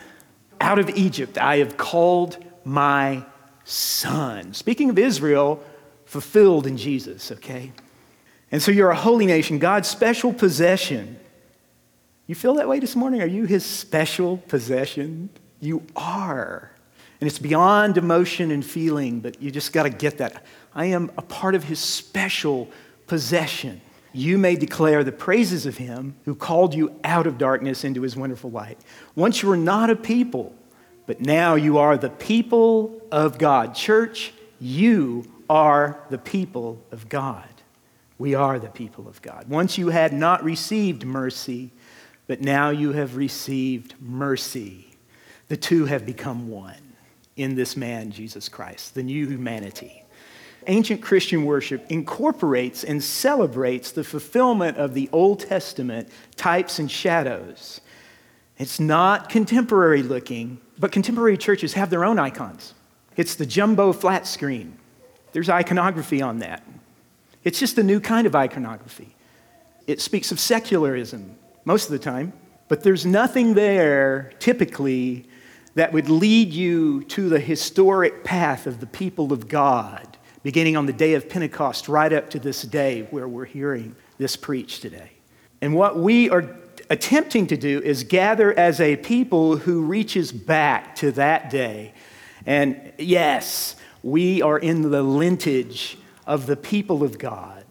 Out 0.63 0.79
of 0.79 0.89
Egypt, 0.89 1.37
I 1.37 1.59
have 1.59 1.77
called 1.77 2.43
my 2.65 3.27
Son. 3.65 4.53
Speaking 4.55 4.91
of 4.91 4.99
Israel, 4.99 5.63
fulfilled 6.05 6.67
in 6.67 6.77
Jesus, 6.77 7.33
okay? 7.33 7.73
And 8.53 8.63
so 8.63 8.71
you're 8.71 8.91
a 8.91 8.97
holy 8.97 9.27
nation, 9.27 9.59
God's 9.59 9.89
special 9.89 10.33
possession. 10.33 11.19
You 12.27 12.35
feel 12.35 12.55
that 12.55 12.69
way 12.69 12.79
this 12.79 12.95
morning? 12.95 13.21
Are 13.21 13.27
you 13.27 13.45
his 13.45 13.65
special 13.65 14.37
possession? 14.37 15.31
You 15.61 15.83
are. 15.97 16.71
And 17.21 17.29
it's 17.29 17.39
beyond 17.39 17.97
emotion 17.97 18.51
and 18.51 18.65
feeling, 18.65 19.21
but 19.21 19.41
you 19.41 19.51
just 19.51 19.73
got 19.73 19.85
to 19.85 19.91
get 19.91 20.19
that. 20.19 20.45
I 20.75 20.87
am 20.87 21.11
a 21.17 21.23
part 21.23 21.55
of 21.55 21.65
his 21.65 21.79
special 21.79 22.69
possession. 23.07 23.81
You 24.13 24.39
may 24.39 24.57
declare 24.57 25.03
the 25.03 25.13
praises 25.13 25.67
of 25.67 25.77
him 25.77 26.17
who 26.25 26.35
called 26.35 26.75
you 26.75 26.99
out 27.03 27.27
of 27.27 27.39
darkness 27.39 27.83
into 27.83 28.03
his 28.03 28.15
wonderful 28.15 28.51
light. 28.51 28.79
Once 29.17 29.43
you 29.43 29.49
were 29.49 29.57
not 29.57 29.91
a 29.91 29.97
people, 29.97 30.55
but 31.07 31.21
now 31.21 31.55
you 31.55 31.79
are 31.79 31.97
the 31.97 32.11
people 32.11 33.01
of 33.13 33.39
God. 33.39 33.75
Church, 33.75 34.33
you 34.61 35.31
are 35.49 36.01
the 36.11 36.19
people 36.19 36.83
of 36.91 37.09
God. 37.09 37.49
We 38.19 38.35
are 38.35 38.59
the 38.59 38.69
people 38.69 39.09
of 39.09 39.21
God. 39.23 39.49
Once 39.49 39.77
you 39.77 39.89
had 39.89 40.13
not 40.13 40.45
received 40.45 41.05
mercy, 41.05 41.73
but 42.27 42.41
now 42.41 42.71
you 42.71 42.93
have 42.93 43.17
received 43.17 43.95
mercy. 44.01 44.97
The 45.49 45.57
two 45.57 45.85
have 45.87 46.07
become 46.07 46.49
one 46.49 46.95
in 47.37 47.55
this 47.55 47.77
man, 47.77 48.11
Jesus 48.11 48.49
Christ, 48.49 48.95
the 48.95 49.03
new 49.03 49.27
humanity. 49.27 50.05
Ancient 50.67 51.03
Christian 51.03 51.45
worship 51.45 51.85
incorporates 51.91 52.85
and 52.85 53.03
celebrates 53.03 53.91
the 53.91 54.05
fulfillment 54.05 54.79
of 54.79 54.95
the 54.95 55.11
Old 55.13 55.41
Testament 55.41 56.09
types 56.37 56.79
and 56.79 56.91
shadows. 56.91 57.83
It's 58.59 58.79
not 58.79 59.29
contemporary 59.29 60.03
looking, 60.03 60.61
but 60.79 60.93
contemporary 60.93 61.37
churches 61.37 61.73
have 61.75 61.91
their 61.91 62.05
own 62.05 62.19
icons. 62.19 62.75
It's 63.17 63.35
the 63.35 63.47
jumbo 63.47 63.93
flat 63.93 64.27
screen. 64.27 64.79
There's 65.33 65.51
iconography 65.51 66.23
on 66.23 66.39
that. 66.39 66.63
It's 67.43 67.59
just 67.59 67.77
a 67.79 67.83
new 67.83 68.01
kind 68.01 68.27
of 68.27 68.35
iconography. 68.35 69.15
It 69.87 70.01
speaks 70.01 70.33
of 70.33 70.41
secularism 70.41 71.37
most 71.65 71.87
of 71.87 71.91
the 71.91 71.99
time, 71.99 72.33
but 72.69 72.83
there's 72.83 73.05
nothing 73.05 73.55
there 73.55 74.33
typically 74.39 75.27
that 75.75 75.93
would 75.93 76.09
lead 76.09 76.53
you 76.53 77.03
to 77.05 77.29
the 77.29 77.41
historic 77.41 78.25
path 78.25 78.67
of 78.67 78.81
the 78.81 78.87
people 78.87 79.33
of 79.33 79.49
God, 79.49 80.17
beginning 80.43 80.77
on 80.77 80.87
the 80.87 80.93
day 80.93 81.15
of 81.15 81.29
Pentecost 81.29 81.89
right 81.89 82.13
up 82.13 82.31
to 82.31 82.39
this 82.39 82.63
day 82.63 83.03
where 83.11 83.27
we're 83.27 83.45
hearing 83.45 83.97
this 84.19 84.37
preached 84.37 84.83
today. 84.83 85.11
And 85.61 85.75
what 85.75 85.99
we 85.99 86.31
are 86.31 86.57
attempting 86.91 87.47
to 87.49 87.57
do 87.57 87.81
is 87.81 88.05
gather 88.05 88.53
as 88.59 88.81
a 88.81 88.97
people 88.97 89.57
who 89.57 89.83
reaches 89.83 90.33
back 90.33 90.95
to 90.97 91.13
that 91.13 91.51
day. 91.51 91.93
And 92.47 92.93
yes, 92.99 93.77
we 94.03 94.43
are 94.43 94.59
in 94.59 94.91
the 94.91 95.03
lineage 95.03 95.97
of 96.27 96.47
the 96.47 96.57
people 96.57 97.03
of 97.03 97.19
God, 97.19 97.65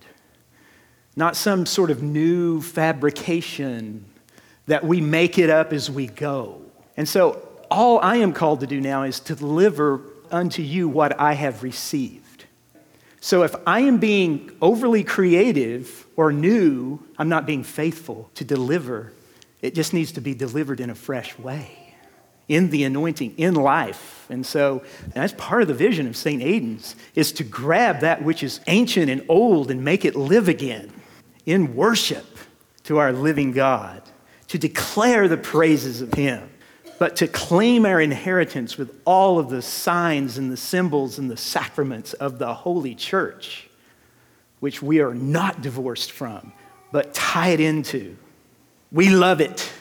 not 1.15 1.35
some 1.35 1.65
sort 1.65 1.91
of 1.91 2.01
new 2.01 2.61
fabrication 2.61 4.05
that 4.65 4.83
we 4.83 5.01
make 5.01 5.37
it 5.37 5.49
up 5.49 5.73
as 5.73 5.91
we 5.91 6.07
go. 6.07 6.61
And 6.97 7.07
so, 7.07 7.47
all 7.69 7.99
I 7.99 8.17
am 8.17 8.33
called 8.33 8.59
to 8.59 8.67
do 8.67 8.79
now 8.79 9.03
is 9.03 9.19
to 9.21 9.35
deliver 9.35 10.01
unto 10.31 10.61
you 10.61 10.87
what 10.87 11.19
I 11.19 11.33
have 11.33 11.63
received. 11.63 12.22
So, 13.23 13.43
if 13.43 13.55
I 13.65 13.79
am 13.79 13.99
being 13.99 14.51
overly 14.61 15.05
creative 15.05 16.05
or 16.17 16.33
new, 16.33 16.99
I'm 17.17 17.29
not 17.29 17.45
being 17.45 17.63
faithful 17.63 18.29
to 18.35 18.43
deliver. 18.43 19.13
It 19.61 19.75
just 19.75 19.93
needs 19.93 20.11
to 20.11 20.19
be 20.19 20.33
delivered 20.33 20.81
in 20.81 20.89
a 20.89 20.95
fresh 20.95 21.39
way 21.39 21.95
in 22.49 22.69
the 22.69 22.83
anointing, 22.83 23.35
in 23.37 23.53
life. 23.53 24.25
And 24.29 24.45
so 24.45 24.83
that's 25.13 25.31
part 25.37 25.61
of 25.61 25.69
the 25.69 25.73
vision 25.73 26.05
of 26.05 26.17
St. 26.17 26.43
Aidan's 26.43 26.97
is 27.15 27.31
to 27.31 27.45
grab 27.45 28.01
that 28.01 28.25
which 28.25 28.43
is 28.43 28.59
ancient 28.67 29.09
and 29.09 29.23
old 29.29 29.71
and 29.71 29.85
make 29.85 30.03
it 30.03 30.17
live 30.17 30.49
again 30.49 30.91
in 31.45 31.77
worship 31.77 32.25
to 32.83 32.97
our 32.97 33.13
living 33.13 33.53
God, 33.53 34.01
to 34.49 34.57
declare 34.57 35.29
the 35.29 35.37
praises 35.37 36.01
of 36.01 36.13
him, 36.13 36.49
but 36.99 37.15
to 37.17 37.27
claim 37.27 37.85
our 37.85 37.99
inheritance 37.99 38.77
with 38.77 39.01
all 39.05 39.39
of 39.39 39.49
the 39.49 39.61
signs 39.61 40.37
and 40.37 40.51
the 40.51 40.57
symbols 40.57 41.17
and 41.19 41.29
the 41.29 41.37
sacraments 41.37 42.13
of 42.13 42.39
the 42.39 42.53
holy 42.53 42.95
church, 42.95 43.69
which 44.59 44.81
we 44.81 45.01
are 45.01 45.13
not 45.13 45.61
divorced 45.61 46.11
from, 46.11 46.53
but 46.91 47.13
tied 47.13 47.59
into. 47.59 48.15
We 48.91 49.09
love 49.09 49.41
it. 49.41 49.71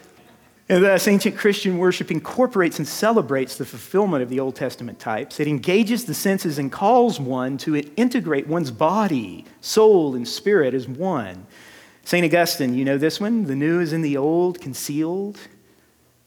And 0.69 0.83
thus, 0.83 1.07
ancient 1.07 1.37
Christian 1.37 1.77
worship 1.77 2.11
incorporates 2.11 2.79
and 2.79 2.89
celebrates 2.89 3.59
the 3.59 3.67
fulfillment 3.67 4.23
of 4.23 4.31
the 4.31 4.41
Old 4.41 4.57
Testament 4.57 4.99
types. 4.99 5.39
It 5.39 5.47
engages 5.47 6.07
the 6.07 6.15
senses 6.15 6.59
and 6.59 6.73
calls 6.73 7.21
one 7.21 7.59
to 7.59 7.77
integrate 7.97 8.47
one's 8.47 8.71
body, 8.71 9.45
soul, 9.61 10.15
and 10.15 10.27
spirit 10.27 10.73
as 10.73 10.89
one. 10.89 11.47
St. 12.05 12.25
Augustine, 12.25 12.75
you 12.75 12.85
know 12.85 12.97
this 12.97 13.21
one? 13.21 13.45
The 13.45 13.55
new 13.55 13.81
is 13.81 13.93
in 13.93 14.03
the 14.03 14.17
old, 14.17 14.61
concealed. 14.61 15.39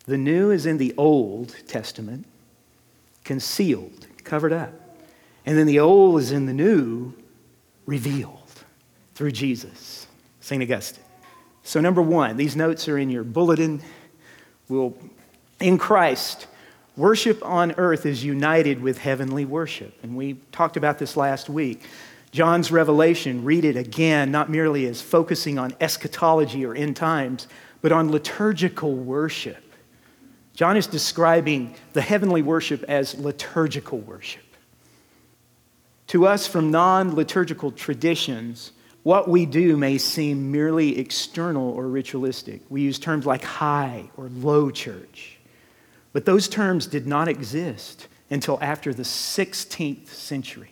The 0.05 0.17
new 0.17 0.51
is 0.51 0.65
in 0.65 0.77
the 0.77 0.93
Old 0.97 1.55
Testament, 1.67 2.25
concealed, 3.23 4.07
covered 4.23 4.53
up. 4.53 4.73
And 5.45 5.57
then 5.57 5.67
the 5.67 5.79
old 5.79 6.19
is 6.19 6.31
in 6.31 6.45
the 6.45 6.53
new, 6.53 7.13
revealed 7.85 8.39
through 9.13 9.31
Jesus. 9.31 10.07
St. 10.45 10.61
Augustine. 10.61 11.03
So, 11.63 11.81
number 11.81 12.03
one, 12.03 12.37
these 12.37 12.55
notes 12.55 12.87
are 12.87 12.99
in 12.99 13.09
your 13.09 13.23
bulletin 13.23 13.81
will, 14.69 14.95
in 15.59 15.79
Christ, 15.79 16.45
worship 16.95 17.43
on 17.43 17.71
earth 17.77 18.05
is 18.05 18.23
united 18.23 18.79
with 18.79 18.99
heavenly 18.99 19.43
worship. 19.43 19.97
And 20.03 20.15
we 20.15 20.35
talked 20.51 20.77
about 20.77 20.99
this 20.99 21.17
last 21.17 21.49
week. 21.49 21.81
John's 22.29 22.71
revelation, 22.71 23.43
read 23.43 23.65
it 23.65 23.75
again, 23.75 24.29
not 24.29 24.51
merely 24.51 24.85
as 24.85 25.01
focusing 25.01 25.57
on 25.57 25.73
eschatology 25.81 26.63
or 26.63 26.75
end 26.75 26.95
times, 26.95 27.47
but 27.81 27.91
on 27.91 28.11
liturgical 28.11 28.93
worship. 28.93 29.64
John 30.55 30.77
is 30.77 30.87
describing 30.87 31.75
the 31.93 32.01
heavenly 32.01 32.41
worship 32.41 32.83
as 32.87 33.15
liturgical 33.15 33.99
worship. 33.99 34.41
To 36.07 36.27
us, 36.27 36.47
from 36.47 36.71
non 36.71 37.13
liturgical 37.13 37.71
traditions, 37.71 38.71
what 39.03 39.27
we 39.27 39.45
do 39.45 39.77
may 39.77 39.97
seem 39.97 40.51
merely 40.51 40.97
external 40.97 41.69
or 41.69 41.87
ritualistic. 41.87 42.61
We 42.69 42.81
use 42.81 42.97
terms 42.97 43.25
like 43.25 43.43
high 43.43 44.09
or 44.17 44.29
low 44.29 44.71
church. 44.71 45.37
But 46.13 46.25
those 46.25 46.47
terms 46.47 46.87
did 46.87 47.05
not 47.05 47.27
exist 47.27 48.07
until 48.29 48.57
after 48.61 48.93
the 48.93 49.03
16th 49.03 50.07
century 50.07 50.71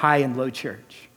high 0.00 0.18
and 0.18 0.34
low 0.34 0.48
church. 0.48 1.09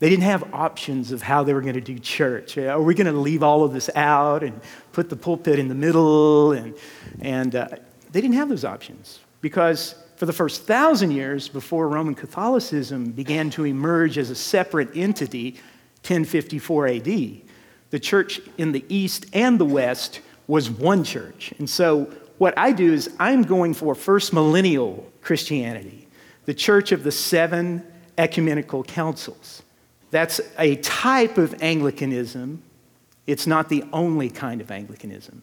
They 0.00 0.08
didn't 0.08 0.24
have 0.24 0.54
options 0.54 1.12
of 1.12 1.20
how 1.20 1.44
they 1.44 1.52
were 1.52 1.60
going 1.60 1.74
to 1.74 1.80
do 1.80 1.98
church. 1.98 2.56
Are 2.56 2.80
we 2.80 2.94
going 2.94 3.06
to 3.06 3.12
leave 3.12 3.42
all 3.42 3.64
of 3.64 3.74
this 3.74 3.90
out 3.94 4.42
and 4.42 4.58
put 4.92 5.10
the 5.10 5.16
pulpit 5.16 5.58
in 5.58 5.68
the 5.68 5.74
middle? 5.74 6.52
And, 6.52 6.74
and 7.20 7.54
uh, 7.54 7.68
they 8.10 8.22
didn't 8.22 8.36
have 8.36 8.48
those 8.48 8.64
options 8.64 9.20
because 9.42 9.94
for 10.16 10.24
the 10.24 10.32
first 10.32 10.64
thousand 10.64 11.10
years 11.10 11.48
before 11.48 11.86
Roman 11.86 12.14
Catholicism 12.14 13.12
began 13.12 13.50
to 13.50 13.66
emerge 13.66 14.16
as 14.16 14.30
a 14.30 14.34
separate 14.34 14.88
entity, 14.96 15.52
1054 16.02 16.88
AD, 16.88 17.04
the 17.90 18.00
church 18.00 18.40
in 18.56 18.72
the 18.72 18.84
East 18.88 19.26
and 19.34 19.60
the 19.60 19.66
West 19.66 20.20
was 20.46 20.70
one 20.70 21.04
church. 21.04 21.52
And 21.58 21.68
so 21.68 22.04
what 22.38 22.56
I 22.56 22.72
do 22.72 22.90
is 22.90 23.14
I'm 23.18 23.42
going 23.42 23.74
for 23.74 23.94
first 23.94 24.32
millennial 24.32 25.10
Christianity, 25.20 26.08
the 26.46 26.54
church 26.54 26.90
of 26.90 27.04
the 27.04 27.12
seven 27.12 27.84
ecumenical 28.16 28.82
councils. 28.82 29.62
That's 30.10 30.40
a 30.58 30.76
type 30.76 31.38
of 31.38 31.62
Anglicanism. 31.62 32.62
It's 33.26 33.46
not 33.46 33.68
the 33.68 33.84
only 33.92 34.28
kind 34.28 34.60
of 34.60 34.70
Anglicanism, 34.70 35.42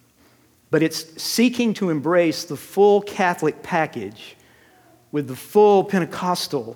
but 0.70 0.84
it's 0.84 1.22
seeking 1.22 1.74
to 1.76 1.90
embrace 1.90 2.44
the 2.44 2.58
full 2.58 3.02
Catholic 3.02 3.64
package 3.64 4.36
with 5.12 5.28
the 5.28 5.36
full 5.36 5.84
Pentecostal 5.84 6.76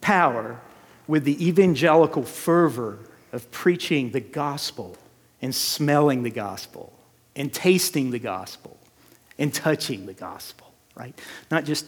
power, 0.00 0.60
with 1.08 1.24
the 1.24 1.46
evangelical 1.46 2.22
fervor 2.22 2.98
of 3.32 3.50
preaching 3.50 4.10
the 4.10 4.20
gospel 4.20 4.96
and 5.42 5.54
smelling 5.54 6.22
the 6.22 6.30
gospel 6.30 6.92
and 7.34 7.52
tasting 7.52 8.10
the 8.10 8.18
gospel 8.18 8.78
and 9.38 9.52
touching 9.52 10.06
the 10.06 10.14
gospel, 10.14 10.72
right? 10.94 11.18
Not 11.50 11.64
just 11.64 11.86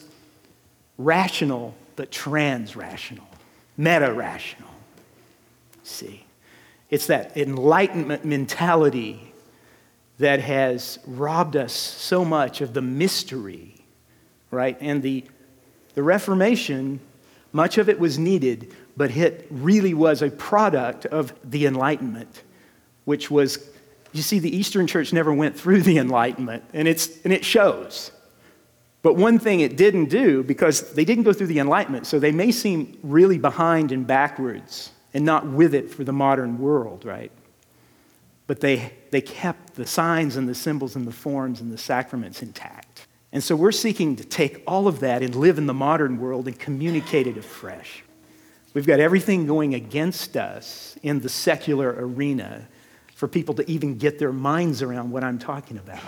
rational, 0.99 1.75
but 1.95 2.11
trans 2.11 2.75
rational, 2.75 3.29
meta 3.77 4.13
rational. 4.13 4.69
See, 5.87 6.25
it's 6.91 7.07
that 7.07 7.37
enlightenment 7.37 8.25
mentality 8.25 9.33
that 10.19 10.41
has 10.41 10.99
robbed 11.07 11.57
us 11.57 11.73
so 11.73 12.25
much 12.25 12.61
of 12.61 12.75
the 12.75 12.83
mystery, 12.83 13.77
right? 14.51 14.77
And 14.81 15.01
the, 15.01 15.25
the 15.95 16.03
Reformation, 16.03 16.99
much 17.53 17.79
of 17.79 17.89
it 17.89 18.01
was 18.01 18.19
needed, 18.19 18.75
but 18.97 19.17
it 19.17 19.47
really 19.49 19.95
was 19.95 20.23
a 20.23 20.31
product 20.31 21.07
of 21.07 21.33
the 21.49 21.67
Enlightenment, 21.67 22.43
which 23.05 23.31
was, 23.31 23.71
you 24.13 24.23
see, 24.23 24.41
the 24.41 24.55
Eastern 24.55 24.89
Church 24.89 25.13
never 25.13 25.33
went 25.33 25.57
through 25.57 25.83
the 25.83 25.99
Enlightenment, 25.99 26.65
and, 26.73 26.89
it's, 26.89 27.23
and 27.23 27.33
it 27.33 27.45
shows. 27.45 28.11
But 29.03 29.15
one 29.15 29.39
thing 29.39 29.61
it 29.61 29.77
didn't 29.77 30.07
do, 30.07 30.43
because 30.43 30.95
they 30.95 31.05
didn't 31.05 31.23
go 31.23 31.33
through 31.33 31.47
the 31.47 31.61
Enlightenment, 31.61 32.09
so 32.09 32.19
they 32.19 32.33
may 32.33 32.51
seem 32.51 32.99
really 33.05 33.39
behind 33.39 33.93
and 33.93 34.05
backwards 34.05 34.91
and 35.15 35.25
not 35.25 35.47
with 35.47 35.75
it 35.75 35.91
for 35.91 36.05
the 36.05 36.13
modern 36.13 36.59
world, 36.59 37.05
right? 37.05 37.33
But 38.47 38.61
they, 38.61 38.93
they 39.11 39.21
kept 39.21 39.75
the 39.75 39.87
signs 39.87 40.37
and 40.37 40.49
the 40.49 40.55
symbols 40.55 40.97
and 40.97 41.07
the 41.07 41.13
forms 41.13 41.61
and 41.61 41.73
the 41.73 41.79
sacraments 41.79 42.43
intact. 42.43 43.07
And 43.33 43.43
so 43.43 43.57
we're 43.57 43.73
seeking 43.73 44.17
to 44.17 44.25
take 44.25 44.63
all 44.67 44.87
of 44.89 45.01
that 45.01 45.23
and 45.23 45.35
live 45.35 45.59
in 45.59 45.67
the 45.67 45.75
modern 45.75 46.19
world 46.19 46.47
and 46.47 46.59
communicate 46.59 47.27
it 47.27 47.37
afresh. 47.37 48.03
We've 48.73 48.87
got 48.87 49.01
everything 49.01 49.47
going 49.47 49.75
against 49.75 50.37
us 50.37 50.97
in 51.03 51.21
the 51.21 51.29
secular 51.29 51.95
arena 51.99 52.69
for 53.15 53.27
people 53.27 53.55
to 53.55 53.71
even 53.71 53.97
get 53.97 54.19
their 54.19 54.33
minds 54.33 54.83
around 54.83 55.11
what 55.11 55.25
I'm 55.25 55.39
talking 55.39 55.79
about. 55.79 56.03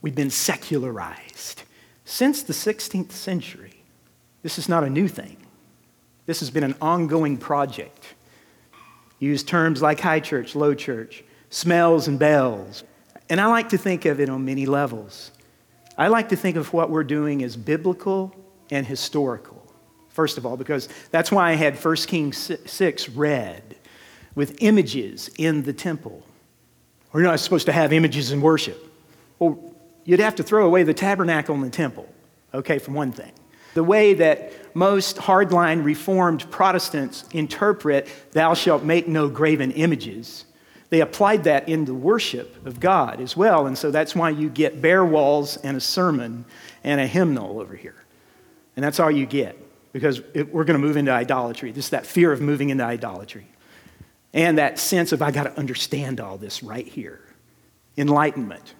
We've 0.00 0.14
been 0.14 0.30
secularized. 0.30 1.62
Since 2.04 2.44
the 2.44 2.52
16th 2.52 3.10
century, 3.10 3.82
this 4.42 4.58
is 4.58 4.68
not 4.68 4.84
a 4.84 4.90
new 4.90 5.08
thing. 5.08 5.36
This 6.26 6.40
has 6.40 6.50
been 6.50 6.62
an 6.62 6.76
ongoing 6.80 7.36
project. 7.36 8.13
Use 9.24 9.42
terms 9.42 9.80
like 9.80 10.00
high 10.00 10.20
church, 10.20 10.54
low 10.54 10.74
church, 10.74 11.24
smells 11.48 12.08
and 12.08 12.18
bells. 12.18 12.84
And 13.30 13.40
I 13.40 13.46
like 13.46 13.70
to 13.70 13.78
think 13.78 14.04
of 14.04 14.20
it 14.20 14.28
on 14.28 14.44
many 14.44 14.66
levels. 14.66 15.30
I 15.96 16.08
like 16.08 16.28
to 16.28 16.36
think 16.36 16.56
of 16.56 16.74
what 16.74 16.90
we're 16.90 17.04
doing 17.04 17.42
as 17.42 17.56
biblical 17.56 18.36
and 18.70 18.86
historical. 18.86 19.62
First 20.10 20.36
of 20.36 20.44
all, 20.44 20.58
because 20.58 20.90
that's 21.10 21.32
why 21.32 21.52
I 21.52 21.54
had 21.54 21.82
1 21.82 21.96
Kings 22.06 22.52
6 22.66 23.08
read 23.08 23.76
with 24.34 24.62
images 24.62 25.30
in 25.38 25.62
the 25.62 25.72
temple. 25.72 26.22
We're 27.12 27.22
not 27.22 27.40
supposed 27.40 27.64
to 27.64 27.72
have 27.72 27.94
images 27.94 28.30
in 28.30 28.42
worship. 28.42 28.92
Well, 29.38 29.74
you'd 30.04 30.20
have 30.20 30.34
to 30.34 30.42
throw 30.42 30.66
away 30.66 30.82
the 30.82 30.92
tabernacle 30.92 31.54
and 31.54 31.64
the 31.64 31.70
temple, 31.70 32.12
okay, 32.52 32.78
for 32.78 32.90
one 32.90 33.10
thing. 33.10 33.32
The 33.74 33.84
way 33.84 34.14
that 34.14 34.52
most 34.74 35.16
hardline 35.16 35.84
Reformed 35.84 36.50
Protestants 36.50 37.24
interpret, 37.32 38.08
thou 38.32 38.54
shalt 38.54 38.82
make 38.82 39.06
no 39.06 39.28
graven 39.28 39.70
images, 39.72 40.46
they 40.90 41.00
applied 41.00 41.44
that 41.44 41.68
in 41.68 41.86
the 41.86 41.94
worship 41.94 42.64
of 42.66 42.78
God 42.78 43.20
as 43.20 43.36
well. 43.36 43.66
And 43.66 43.76
so 43.76 43.90
that's 43.90 44.14
why 44.14 44.30
you 44.30 44.48
get 44.48 44.80
bare 44.80 45.04
walls 45.04 45.56
and 45.56 45.76
a 45.76 45.80
sermon 45.80 46.44
and 46.84 47.00
a 47.00 47.06
hymnal 47.06 47.60
over 47.60 47.74
here. 47.74 47.96
And 48.76 48.84
that's 48.84 49.00
all 49.00 49.10
you 49.10 49.26
get 49.26 49.58
because 49.92 50.20
it, 50.34 50.52
we're 50.52 50.64
going 50.64 50.80
to 50.80 50.86
move 50.86 50.96
into 50.96 51.10
idolatry. 51.10 51.72
Just 51.72 51.90
that 51.90 52.06
fear 52.06 52.32
of 52.32 52.40
moving 52.40 52.70
into 52.70 52.84
idolatry. 52.84 53.46
And 54.32 54.58
that 54.58 54.78
sense 54.78 55.12
of, 55.12 55.22
I 55.22 55.30
got 55.30 55.44
to 55.44 55.58
understand 55.58 56.20
all 56.20 56.38
this 56.38 56.62
right 56.62 56.86
here. 56.86 57.20
Enlightenment. 57.96 58.74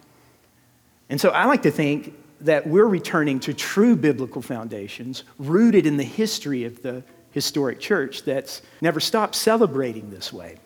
And 1.08 1.20
so 1.20 1.30
I 1.30 1.46
like 1.46 1.62
to 1.62 1.70
think 1.70 2.14
that 2.44 2.66
we're 2.66 2.86
returning 2.86 3.40
to 3.40 3.54
true 3.54 3.96
biblical 3.96 4.42
foundations 4.42 5.24
rooted 5.38 5.86
in 5.86 5.96
the 5.96 6.04
history 6.04 6.64
of 6.64 6.82
the 6.82 7.02
historic 7.30 7.80
church 7.80 8.22
that's 8.22 8.62
never 8.80 9.00
stopped 9.00 9.34
celebrating 9.34 10.10
this 10.10 10.32
way. 10.32 10.56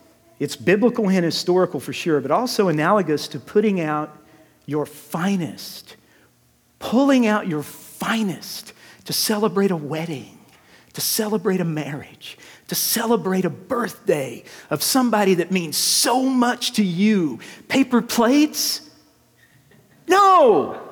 It's 0.40 0.56
biblical 0.56 1.08
and 1.08 1.24
historical 1.24 1.80
for 1.80 1.92
sure, 1.92 2.20
but 2.20 2.30
also 2.30 2.68
analogous 2.68 3.28
to 3.28 3.40
putting 3.40 3.80
out 3.80 4.16
your 4.66 4.86
finest, 4.86 5.96
pulling 6.78 7.26
out 7.26 7.48
your 7.48 7.62
finest 7.62 8.72
to 9.04 9.12
celebrate 9.12 9.70
a 9.70 9.76
wedding, 9.76 10.38
to 10.94 11.00
celebrate 11.00 11.60
a 11.60 11.64
marriage, 11.64 12.38
to 12.66 12.74
celebrate 12.74 13.44
a 13.44 13.50
birthday 13.50 14.44
of 14.68 14.82
somebody 14.82 15.34
that 15.34 15.50
means 15.52 15.76
so 15.76 16.24
much 16.24 16.72
to 16.72 16.84
you. 16.84 17.38
Paper 17.68 18.02
plates? 18.02 18.88
No. 20.08 20.88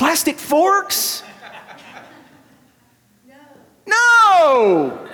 Plastic 0.00 0.38
forks? 0.38 1.22
No. 3.86 5.06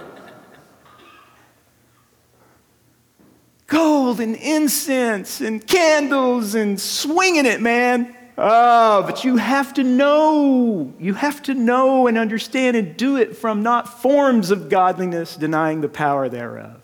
Gold 3.66 4.20
and 4.20 4.36
incense 4.36 5.40
and 5.40 5.66
candles 5.66 6.54
and 6.54 6.80
swinging 6.80 7.46
it, 7.46 7.60
man. 7.60 8.16
Oh, 8.38 9.02
but 9.02 9.24
you 9.24 9.38
have 9.38 9.74
to 9.74 9.82
know. 9.82 10.94
You 11.00 11.14
have 11.14 11.42
to 11.42 11.54
know 11.54 12.06
and 12.06 12.16
understand 12.16 12.76
and 12.76 12.96
do 12.96 13.16
it 13.16 13.36
from 13.36 13.64
not 13.64 14.00
forms 14.00 14.52
of 14.52 14.68
godliness, 14.68 15.34
denying 15.34 15.80
the 15.80 15.88
power 15.88 16.28
thereof, 16.28 16.80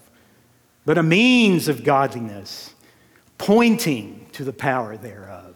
but 0.84 0.98
a 0.98 1.04
means 1.04 1.68
of 1.68 1.84
godliness, 1.84 2.74
pointing 3.38 4.26
to 4.32 4.42
the 4.42 4.52
power 4.52 4.96
thereof. 4.96 5.51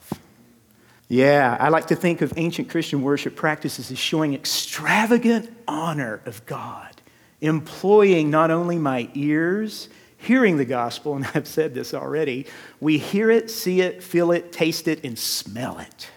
Yeah, 1.08 1.56
I 1.60 1.68
like 1.68 1.86
to 1.86 1.96
think 1.96 2.20
of 2.20 2.32
ancient 2.36 2.68
Christian 2.68 3.02
worship 3.02 3.36
practices 3.36 3.90
as 3.90 3.98
showing 3.98 4.34
extravagant 4.34 5.54
honor 5.68 6.20
of 6.26 6.44
God, 6.46 7.00
employing 7.40 8.28
not 8.28 8.50
only 8.50 8.76
my 8.76 9.08
ears, 9.14 9.88
hearing 10.18 10.56
the 10.56 10.64
gospel, 10.64 11.14
and 11.14 11.28
I've 11.34 11.46
said 11.46 11.74
this 11.74 11.94
already, 11.94 12.46
we 12.80 12.98
hear 12.98 13.30
it, 13.30 13.50
see 13.50 13.80
it, 13.80 14.02
feel 14.02 14.32
it, 14.32 14.50
taste 14.50 14.88
it, 14.88 15.04
and 15.04 15.16
smell 15.16 15.78
it. 15.78 16.08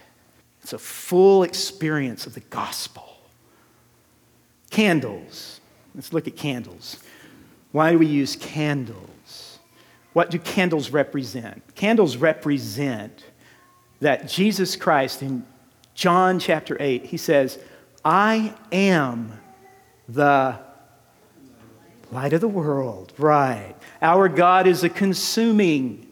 It's 0.62 0.72
a 0.72 0.78
full 0.78 1.44
experience 1.44 2.26
of 2.26 2.34
the 2.34 2.40
gospel. 2.40 3.16
Candles. 4.70 5.60
Let's 5.94 6.12
look 6.12 6.26
at 6.28 6.36
candles. 6.36 6.98
Why 7.72 7.92
do 7.92 7.98
we 7.98 8.06
use 8.06 8.36
candles? 8.36 9.58
What 10.12 10.30
do 10.30 10.38
candles 10.38 10.90
represent? 10.90 11.62
Candles 11.74 12.16
represent 12.16 13.24
that 14.00 14.28
Jesus 14.28 14.76
Christ 14.76 15.22
in 15.22 15.44
John 15.94 16.38
chapter 16.38 16.76
8, 16.80 17.04
he 17.04 17.16
says, 17.16 17.58
I 18.04 18.54
am 18.72 19.38
the 20.08 20.58
light 22.10 22.32
of 22.32 22.40
the 22.40 22.48
world. 22.48 23.12
Right. 23.18 23.74
Our 24.02 24.28
God 24.28 24.66
is 24.66 24.82
a 24.82 24.88
consuming. 24.88 26.06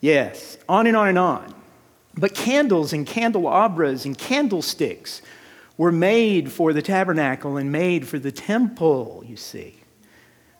Yes, 0.00 0.58
on 0.68 0.86
and 0.86 0.96
on 0.96 1.08
and 1.08 1.18
on. 1.18 1.54
But 2.16 2.34
candles 2.34 2.92
and 2.92 3.06
candelabras 3.06 4.06
and 4.06 4.16
candlesticks 4.16 5.20
were 5.76 5.92
made 5.92 6.50
for 6.50 6.72
the 6.72 6.80
tabernacle 6.80 7.56
and 7.56 7.70
made 7.70 8.06
for 8.06 8.18
the 8.18 8.32
temple, 8.32 9.22
you 9.26 9.36
see. 9.36 9.74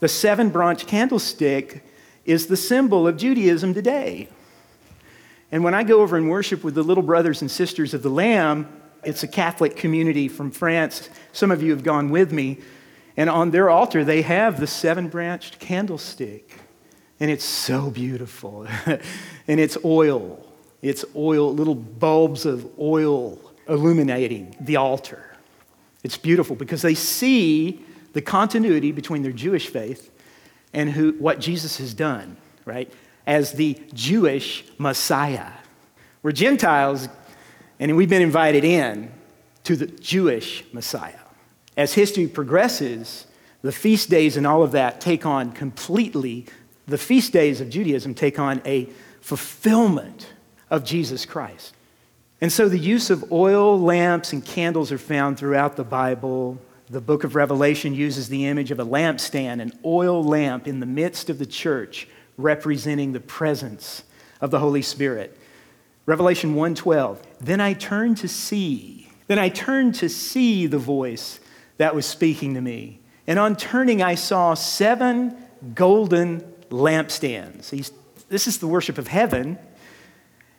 The 0.00 0.08
seven 0.08 0.50
branch 0.50 0.86
candlestick 0.86 1.82
is 2.26 2.48
the 2.48 2.56
symbol 2.56 3.06
of 3.06 3.16
Judaism 3.16 3.72
today. 3.72 4.28
And 5.52 5.62
when 5.62 5.74
I 5.74 5.84
go 5.84 6.00
over 6.00 6.16
and 6.16 6.28
worship 6.28 6.64
with 6.64 6.74
the 6.74 6.82
little 6.82 7.02
brothers 7.02 7.40
and 7.40 7.50
sisters 7.50 7.94
of 7.94 8.02
the 8.02 8.10
Lamb, 8.10 8.68
it's 9.04 9.22
a 9.22 9.28
Catholic 9.28 9.76
community 9.76 10.28
from 10.28 10.50
France. 10.50 11.08
Some 11.32 11.50
of 11.50 11.62
you 11.62 11.70
have 11.70 11.84
gone 11.84 12.10
with 12.10 12.32
me. 12.32 12.58
And 13.16 13.30
on 13.30 13.50
their 13.50 13.70
altar, 13.70 14.04
they 14.04 14.22
have 14.22 14.60
the 14.60 14.66
seven 14.66 15.08
branched 15.08 15.58
candlestick. 15.58 16.58
And 17.20 17.30
it's 17.30 17.44
so 17.44 17.90
beautiful. 17.90 18.66
and 18.86 19.60
it's 19.60 19.78
oil. 19.84 20.44
It's 20.82 21.04
oil, 21.14 21.54
little 21.54 21.74
bulbs 21.74 22.44
of 22.44 22.68
oil 22.78 23.38
illuminating 23.68 24.54
the 24.60 24.76
altar. 24.76 25.36
It's 26.02 26.18
beautiful 26.18 26.56
because 26.56 26.82
they 26.82 26.94
see 26.94 27.84
the 28.12 28.22
continuity 28.22 28.92
between 28.92 29.22
their 29.22 29.32
Jewish 29.32 29.68
faith 29.68 30.10
and 30.72 30.90
who, 30.90 31.12
what 31.12 31.40
Jesus 31.40 31.78
has 31.78 31.94
done, 31.94 32.36
right? 32.64 32.92
As 33.26 33.52
the 33.52 33.78
Jewish 33.92 34.64
Messiah. 34.78 35.50
We're 36.22 36.32
Gentiles, 36.32 37.08
and 37.78 37.96
we've 37.96 38.08
been 38.08 38.22
invited 38.22 38.64
in 38.64 39.12
to 39.64 39.76
the 39.76 39.86
Jewish 39.86 40.64
Messiah. 40.72 41.18
As 41.76 41.94
history 41.94 42.26
progresses, 42.26 43.26
the 43.62 43.72
feast 43.72 44.08
days 44.08 44.36
and 44.36 44.46
all 44.46 44.62
of 44.62 44.72
that 44.72 45.00
take 45.00 45.26
on 45.26 45.52
completely, 45.52 46.46
the 46.86 46.98
feast 46.98 47.32
days 47.32 47.60
of 47.60 47.68
Judaism 47.68 48.14
take 48.14 48.38
on 48.38 48.62
a 48.64 48.88
fulfillment 49.20 50.32
of 50.70 50.84
Jesus 50.84 51.24
Christ. 51.24 51.74
And 52.40 52.52
so 52.52 52.68
the 52.68 52.78
use 52.78 53.10
of 53.10 53.32
oil, 53.32 53.78
lamps, 53.80 54.32
and 54.32 54.44
candles 54.44 54.92
are 54.92 54.98
found 54.98 55.38
throughout 55.38 55.76
the 55.76 55.84
Bible. 55.84 56.58
The 56.88 57.00
book 57.00 57.24
of 57.24 57.34
Revelation 57.34 57.94
uses 57.94 58.28
the 58.28 58.46
image 58.46 58.70
of 58.70 58.78
a 58.78 58.84
lampstand, 58.84 59.60
an 59.60 59.72
oil 59.84 60.22
lamp 60.22 60.68
in 60.68 60.80
the 60.80 60.86
midst 60.86 61.28
of 61.30 61.38
the 61.38 61.46
church, 61.46 62.06
representing 62.36 63.12
the 63.12 63.20
presence 63.20 64.02
of 64.40 64.50
the 64.50 64.58
Holy 64.58 64.82
Spirit. 64.82 65.36
Revelation 66.06 66.54
1:12. 66.54 67.18
Then 67.40 67.60
I 67.60 67.72
turned 67.72 68.18
to 68.18 68.28
see. 68.28 69.10
Then 69.26 69.38
I 69.38 69.48
turned 69.48 69.94
to 69.96 70.08
see 70.08 70.66
the 70.66 70.78
voice 70.78 71.40
that 71.78 71.94
was 71.94 72.06
speaking 72.06 72.54
to 72.54 72.60
me. 72.60 73.00
And 73.26 73.38
on 73.38 73.56
turning, 73.56 74.02
I 74.02 74.14
saw 74.14 74.54
seven 74.54 75.36
golden 75.74 76.40
lampstands. 76.70 77.70
He's, 77.70 77.90
this 78.28 78.46
is 78.46 78.58
the 78.58 78.68
worship 78.68 78.98
of 78.98 79.08
heaven. 79.08 79.58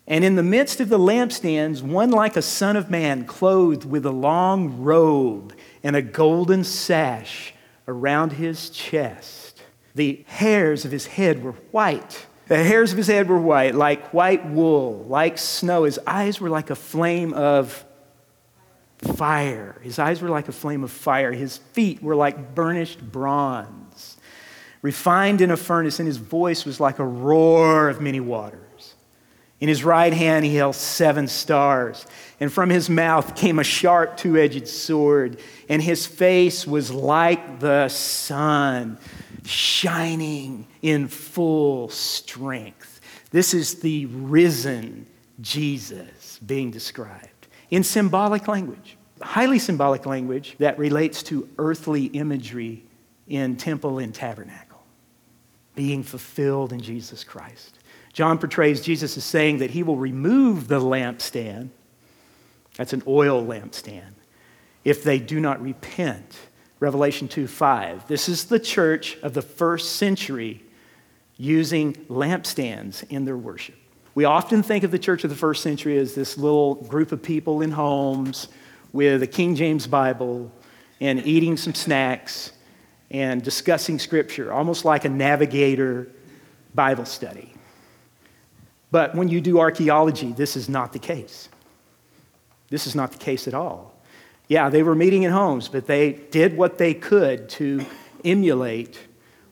And 0.05 0.23
in 0.23 0.35
the 0.35 0.43
midst 0.43 0.79
of 0.79 0.89
the 0.89 0.99
lampstands, 0.99 1.81
one 1.81 2.11
like 2.11 2.37
a 2.37 2.41
son 2.41 2.75
of 2.75 2.89
man, 2.89 3.25
clothed 3.25 3.85
with 3.85 4.05
a 4.05 4.11
long 4.11 4.81
robe 4.81 5.53
and 5.83 5.95
a 5.95 6.01
golden 6.01 6.63
sash 6.63 7.53
around 7.87 8.33
his 8.33 8.69
chest. 8.69 9.56
The 9.97 10.23
hairs 10.27 10.85
of 10.85 10.91
his 10.91 11.07
head 11.07 11.43
were 11.43 11.53
white. 11.71 12.27
The 12.47 12.63
hairs 12.63 12.91
of 12.91 12.99
his 12.99 13.07
head 13.07 13.27
were 13.27 13.41
white, 13.41 13.73
like 13.73 14.13
white 14.13 14.45
wool, 14.45 15.03
like 15.09 15.39
snow. 15.39 15.85
His 15.85 15.99
eyes 16.05 16.39
were 16.39 16.51
like 16.51 16.69
a 16.69 16.75
flame 16.75 17.33
of 17.33 17.83
fire. 19.15 19.81
His 19.81 19.97
eyes 19.97 20.21
were 20.21 20.29
like 20.29 20.47
a 20.47 20.51
flame 20.51 20.83
of 20.83 20.91
fire. 20.91 21.31
His 21.31 21.57
feet 21.57 22.03
were 22.03 22.15
like 22.15 22.53
burnished 22.53 23.01
bronze, 23.11 24.17
refined 24.83 25.41
in 25.41 25.49
a 25.49 25.57
furnace, 25.57 25.99
and 25.99 26.05
his 26.05 26.17
voice 26.17 26.63
was 26.63 26.79
like 26.79 26.99
a 26.99 27.05
roar 27.05 27.89
of 27.89 27.99
many 27.99 28.19
waters. 28.19 28.66
In 29.59 29.69
his 29.69 29.83
right 29.83 30.13
hand, 30.13 30.45
he 30.45 30.55
held 30.55 30.75
seven 30.75 31.27
stars, 31.27 32.05
and 32.39 32.53
from 32.53 32.69
his 32.69 32.89
mouth 32.89 33.35
came 33.35 33.57
a 33.57 33.63
sharp 33.63 34.15
two 34.15 34.37
edged 34.37 34.67
sword, 34.67 35.39
and 35.67 35.81
his 35.81 36.05
face 36.05 36.67
was 36.67 36.91
like 36.91 37.59
the 37.59 37.87
sun, 37.89 38.99
shining 39.43 40.67
in 40.81 41.07
full 41.07 41.89
strength. 41.89 43.01
This 43.31 43.53
is 43.53 43.79
the 43.79 44.05
risen 44.05 45.07
Jesus 45.41 46.39
being 46.45 46.69
described 46.69 47.47
in 47.71 47.83
symbolic 47.83 48.47
language, 48.47 48.95
highly 49.21 49.59
symbolic 49.59 50.05
language 50.05 50.55
that 50.59 50.77
relates 50.77 51.23
to 51.23 51.49
earthly 51.57 52.05
imagery 52.05 52.83
in 53.27 53.57
temple 53.57 53.99
and 53.99 54.13
tabernacle, 54.13 54.83
being 55.75 56.03
fulfilled 56.03 56.71
in 56.71 56.79
Jesus 56.79 57.23
Christ. 57.23 57.76
John 58.17 58.39
portrays 58.39 58.81
Jesus 58.81 59.15
as 59.15 59.23
saying 59.23 59.59
that 59.59 59.69
he 59.69 59.83
will 59.83 59.95
remove 59.95 60.67
the 60.67 60.79
lampstand, 60.79 61.69
that's 62.75 62.91
an 62.91 63.03
oil 63.05 63.45
lampstand, 63.45 64.15
if 64.83 65.03
they 65.03 65.19
do 65.19 65.39
not 65.39 65.61
repent. 65.61 66.35
Revelation 66.79 67.27
2 67.27 67.45
5. 67.45 68.07
This 68.07 68.27
is 68.27 68.45
the 68.45 68.59
church 68.59 69.17
of 69.17 69.35
the 69.35 69.43
first 69.43 69.97
century 69.97 70.63
using 71.37 71.93
lampstands 72.09 73.07
in 73.11 73.25
their 73.25 73.37
worship. 73.37 73.75
We 74.15 74.25
often 74.25 74.63
think 74.63 74.83
of 74.83 74.89
the 74.89 74.97
church 74.97 75.23
of 75.23 75.29
the 75.29 75.35
first 75.35 75.61
century 75.61 75.99
as 75.99 76.15
this 76.15 76.39
little 76.39 76.73
group 76.73 77.11
of 77.11 77.21
people 77.21 77.61
in 77.61 77.69
homes 77.69 78.47
with 78.93 79.21
a 79.21 79.27
King 79.27 79.55
James 79.55 79.85
Bible 79.85 80.51
and 80.99 81.23
eating 81.23 81.55
some 81.55 81.75
snacks 81.75 82.51
and 83.11 83.43
discussing 83.43 83.99
scripture, 83.99 84.51
almost 84.51 84.85
like 84.85 85.05
a 85.05 85.09
navigator 85.09 86.11
Bible 86.73 87.05
study. 87.05 87.53
But 88.91 89.15
when 89.15 89.27
you 89.27 89.41
do 89.41 89.59
archaeology, 89.59 90.31
this 90.31 90.55
is 90.55 90.69
not 90.69 90.93
the 90.93 90.99
case. 90.99 91.49
This 92.69 92.87
is 92.87 92.95
not 92.95 93.11
the 93.11 93.17
case 93.17 93.47
at 93.47 93.53
all. 93.53 93.93
Yeah, 94.47 94.69
they 94.69 94.83
were 94.83 94.95
meeting 94.95 95.23
in 95.23 95.31
homes, 95.31 95.67
but 95.67 95.87
they 95.87 96.13
did 96.13 96.55
what 96.55 96.77
they 96.77 96.93
could 96.93 97.49
to 97.49 97.85
emulate 98.23 98.99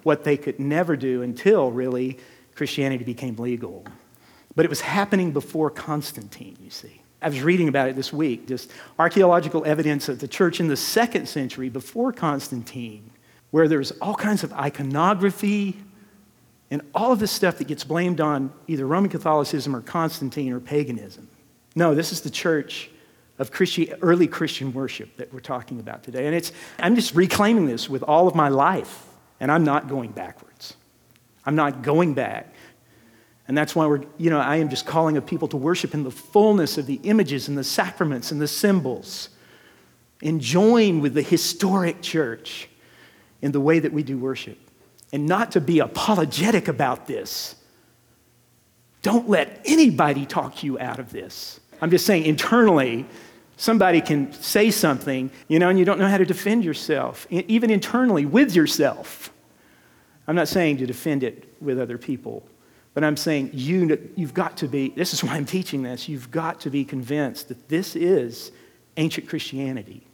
what 0.04 0.24
they 0.24 0.38
could 0.38 0.60
never 0.60 0.96
do 0.96 1.22
until 1.22 1.72
really 1.72 2.18
Christianity 2.56 3.04
became 3.04 3.36
legal. 3.36 3.86
But 4.56 4.64
it 4.64 4.70
was 4.70 4.82
happening 4.82 5.32
before 5.32 5.70
Constantine, 5.70 6.56
you 6.62 6.70
see. 6.70 7.02
I 7.22 7.30
was 7.30 7.42
reading 7.42 7.68
about 7.68 7.90
it 7.90 7.96
this 7.96 8.14
week, 8.14 8.48
just 8.48 8.72
archaeological 9.00 9.66
evidence 9.66 10.08
of 10.08 10.20
the 10.20 10.28
church 10.28 10.60
in 10.60 10.68
the 10.68 10.78
second 10.78 11.28
century 11.28 11.70
before 11.70 12.14
Constantine, 12.14 13.10
where 13.52 13.68
there's 13.68 13.92
all 13.94 14.16
kinds 14.16 14.44
of 14.44 14.54
iconography, 14.54 15.76
and 16.72 16.82
all 16.94 17.12
of 17.12 17.20
this 17.20 17.32
stuff 17.32 17.58
that 17.60 17.68
gets 17.68 17.84
blamed 17.84 18.20
on 18.20 18.52
either 18.68 18.86
Roman 18.86 19.10
Catholicism 19.10 19.76
or 19.76 19.82
Constantine 19.82 20.52
or 20.52 20.60
paganism. 20.60 21.30
No, 21.76 21.94
this 21.94 22.12
is 22.12 22.22
the 22.22 22.30
church 22.30 22.90
of 23.38 23.52
Christi- 23.52 23.94
early 24.02 24.28
Christian 24.28 24.74
worship 24.74 25.16
that 25.18 25.34
we're 25.34 25.42
talking 25.42 25.80
about 25.80 26.04
today. 26.04 26.26
And 26.26 26.36
it's, 26.36 26.52
I'm 26.80 26.96
just 26.96 27.14
reclaiming 27.14 27.68
this 27.68 27.90
with 27.90 28.02
all 28.04 28.28
of 28.28 28.36
my 28.36 28.50
life, 28.50 29.06
and 29.40 29.52
I'm 29.52 29.64
not 29.64 29.88
going 29.88 30.12
backwards. 30.12 30.76
I'm 31.46 31.56
not 31.56 31.84
going 31.84 32.14
back. 32.14 32.54
And 33.48 33.56
that's 33.56 33.76
why 33.76 33.86
we're, 33.86 34.02
you 34.18 34.32
know, 34.32 34.40
I 34.40 34.56
am 34.56 34.70
just 34.70 34.88
calling 34.88 35.18
of 35.18 35.26
people 35.26 35.48
to 35.50 35.58
worship 35.58 35.94
in 35.94 36.04
the 36.04 36.12
fullness 36.12 36.80
of 36.80 36.88
the 36.88 37.00
images 37.04 37.48
and 37.48 37.56
the 37.56 37.64
sacraments 37.64 38.32
and 38.32 38.42
the 38.42 38.48
symbols, 38.48 39.30
enjoying 40.22 41.02
with 41.02 41.14
the 41.14 41.22
historic 41.22 42.02
church 42.02 42.70
in 43.44 43.52
the 43.52 43.60
way 43.60 43.78
that 43.78 43.94
we 43.94 44.02
do 44.02 44.18
worship 44.18 44.58
and 45.16 45.26
not 45.26 45.54
to 45.54 45.62
be 45.62 45.80
apologetic 45.80 46.68
about 46.68 47.08
this. 47.08 47.56
Don't 49.02 49.30
let 49.30 49.62
anybody 49.64 50.26
talk 50.26 50.62
you 50.62 50.78
out 50.78 51.00
of 51.00 51.14
this. 51.14 51.62
I'm 51.82 51.90
just 51.90 52.06
saying, 52.06 52.26
internally, 52.26 53.06
somebody 53.56 54.02
can 54.02 54.34
say 54.34 54.72
something, 54.72 55.32
you 55.48 55.58
know, 55.58 55.70
and 55.70 55.80
you 55.80 55.86
don't 55.86 56.00
know 56.00 56.10
how 56.10 56.18
to 56.18 56.26
defend 56.26 56.66
yourself, 56.66 57.26
even 57.30 57.70
internally 57.70 58.26
with 58.26 58.54
yourself. 58.54 59.32
I'm 60.28 60.36
not 60.36 60.50
saying 60.50 60.78
to 60.78 60.86
defend 60.86 61.24
it 61.24 61.48
with 61.62 61.80
other 61.80 61.98
people, 61.98 62.46
but 62.94 63.06
I'm 63.06 63.16
saying 63.16 63.52
you, 63.54 64.10
you've 64.18 64.34
got 64.34 64.58
to 64.58 64.68
be, 64.68 64.90
this 64.90 65.14
is 65.14 65.24
why 65.24 65.36
I'm 65.36 65.46
teaching 65.46 65.84
this, 65.84 66.10
you've 66.10 66.30
got 66.30 66.60
to 66.62 66.70
be 66.70 66.84
convinced 66.84 67.48
that 67.48 67.70
this 67.70 67.96
is 67.96 68.52
ancient 68.98 69.30
Christianity. 69.30 70.06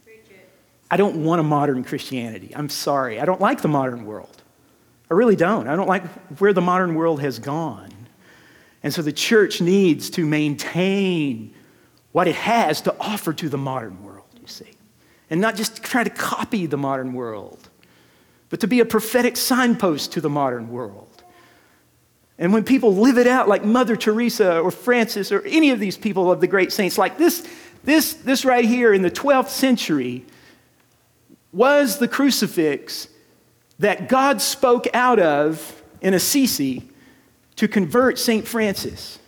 I 0.92 0.96
don't 0.96 1.24
want 1.24 1.40
a 1.40 1.42
modern 1.42 1.82
Christianity. 1.82 2.52
I'm 2.54 2.68
sorry. 2.68 3.18
I 3.18 3.24
don't 3.24 3.40
like 3.40 3.62
the 3.62 3.68
modern 3.68 4.06
world. 4.06 4.41
I 5.12 5.14
really 5.14 5.36
don't. 5.36 5.68
I 5.68 5.76
don't 5.76 5.88
like 5.88 6.06
where 6.38 6.54
the 6.54 6.62
modern 6.62 6.94
world 6.94 7.20
has 7.20 7.38
gone. 7.38 7.92
And 8.82 8.94
so 8.94 9.02
the 9.02 9.12
church 9.12 9.60
needs 9.60 10.08
to 10.08 10.24
maintain 10.24 11.52
what 12.12 12.28
it 12.28 12.34
has 12.34 12.80
to 12.80 12.96
offer 12.98 13.34
to 13.34 13.50
the 13.50 13.58
modern 13.58 14.02
world, 14.02 14.24
you 14.40 14.46
see. 14.46 14.70
And 15.28 15.38
not 15.38 15.54
just 15.54 15.82
try 15.82 16.02
to 16.02 16.08
copy 16.08 16.64
the 16.64 16.78
modern 16.78 17.12
world, 17.12 17.68
but 18.48 18.60
to 18.60 18.66
be 18.66 18.80
a 18.80 18.86
prophetic 18.86 19.36
signpost 19.36 20.12
to 20.12 20.22
the 20.22 20.30
modern 20.30 20.70
world. 20.70 21.22
And 22.38 22.54
when 22.54 22.64
people 22.64 22.96
live 22.96 23.18
it 23.18 23.26
out 23.26 23.50
like 23.50 23.66
Mother 23.66 23.96
Teresa 23.96 24.60
or 24.60 24.70
Francis 24.70 25.30
or 25.30 25.42
any 25.42 25.72
of 25.72 25.78
these 25.78 25.98
people 25.98 26.32
of 26.32 26.40
the 26.40 26.46
great 26.46 26.72
saints, 26.72 26.96
like 26.96 27.18
this, 27.18 27.46
this, 27.84 28.14
this 28.14 28.46
right 28.46 28.64
here 28.64 28.94
in 28.94 29.02
the 29.02 29.10
12th 29.10 29.50
century 29.50 30.24
was 31.52 31.98
the 31.98 32.08
crucifix 32.08 33.08
that 33.82 34.08
God 34.08 34.40
spoke 34.40 34.86
out 34.94 35.18
of 35.18 35.82
in 36.00 36.14
Assisi 36.14 36.88
to 37.56 37.66
convert 37.66 38.16
St. 38.16 38.46
Francis. 38.46 39.18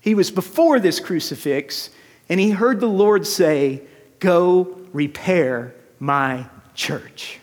He 0.00 0.14
was 0.14 0.30
before 0.30 0.80
this 0.80 0.98
crucifix, 0.98 1.90
and 2.30 2.40
he 2.40 2.50
heard 2.50 2.80
the 2.80 2.88
Lord 2.88 3.26
say, 3.26 3.82
Go 4.18 4.80
repair 4.94 5.74
my 6.00 6.46
church. 6.74 7.38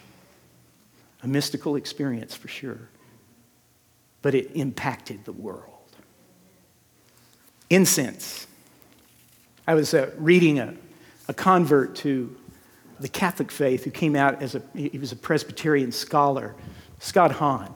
A 1.21 1.27
mystical 1.27 1.75
experience 1.75 2.33
for 2.33 2.47
sure, 2.47 2.89
but 4.23 4.33
it 4.33 4.49
impacted 4.55 5.25
the 5.25 5.31
world. 5.31 5.63
Incense. 7.69 8.47
I 9.67 9.75
was 9.75 9.93
uh, 9.93 10.09
reading 10.17 10.57
a, 10.57 10.73
a 11.27 11.33
convert 11.33 11.95
to 11.97 12.35
the 12.99 13.07
Catholic 13.07 13.51
faith 13.51 13.83
who 13.83 13.91
came 13.91 14.15
out 14.15 14.41
as 14.41 14.55
a, 14.55 14.61
he 14.73 14.97
was 14.97 15.11
a 15.11 15.15
Presbyterian 15.15 15.91
scholar, 15.91 16.55
Scott 16.99 17.31
Hahn. 17.31 17.73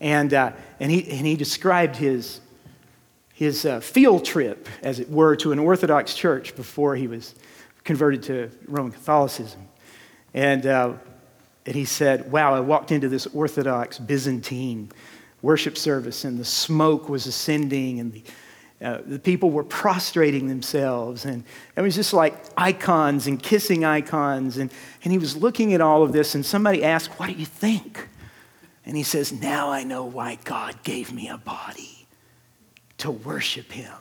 And, 0.00 0.32
uh, 0.32 0.52
and, 0.78 0.90
he, 0.90 1.10
and 1.10 1.26
he 1.26 1.36
described 1.36 1.96
his, 1.96 2.40
his 3.34 3.66
uh, 3.66 3.80
field 3.80 4.24
trip, 4.24 4.68
as 4.82 4.98
it 5.00 5.10
were, 5.10 5.36
to 5.36 5.52
an 5.52 5.58
Orthodox 5.58 6.14
church 6.14 6.56
before 6.56 6.96
he 6.96 7.06
was, 7.06 7.34
converted 7.84 8.22
to 8.24 8.50
Roman 8.66 8.92
Catholicism. 8.92 9.60
And, 10.32 10.64
uh, 10.66 10.94
and 11.66 11.74
he 11.74 11.84
said, 11.84 12.30
Wow, 12.30 12.54
I 12.54 12.60
walked 12.60 12.92
into 12.92 13.08
this 13.08 13.26
Orthodox 13.28 13.98
Byzantine 13.98 14.90
worship 15.42 15.76
service, 15.76 16.24
and 16.24 16.38
the 16.38 16.44
smoke 16.44 17.08
was 17.08 17.26
ascending, 17.26 18.00
and 18.00 18.12
the, 18.12 18.22
uh, 18.82 18.98
the 19.04 19.18
people 19.18 19.50
were 19.50 19.64
prostrating 19.64 20.48
themselves, 20.48 21.26
and 21.26 21.44
it 21.76 21.82
was 21.82 21.94
just 21.94 22.14
like 22.14 22.34
icons 22.56 23.26
and 23.26 23.42
kissing 23.42 23.84
icons. 23.84 24.56
And, 24.56 24.72
and 25.04 25.12
he 25.12 25.18
was 25.18 25.36
looking 25.36 25.74
at 25.74 25.82
all 25.82 26.02
of 26.02 26.12
this, 26.12 26.34
and 26.34 26.44
somebody 26.44 26.82
asked, 26.82 27.10
What 27.18 27.26
do 27.26 27.34
you 27.34 27.44
think? 27.44 28.08
And 28.86 28.96
he 28.96 29.02
says, 29.02 29.32
Now 29.32 29.70
I 29.70 29.84
know 29.84 30.04
why 30.04 30.38
God 30.44 30.82
gave 30.82 31.12
me 31.12 31.28
a 31.28 31.36
body 31.36 32.06
to 32.98 33.10
worship 33.10 33.70
him. 33.70 33.92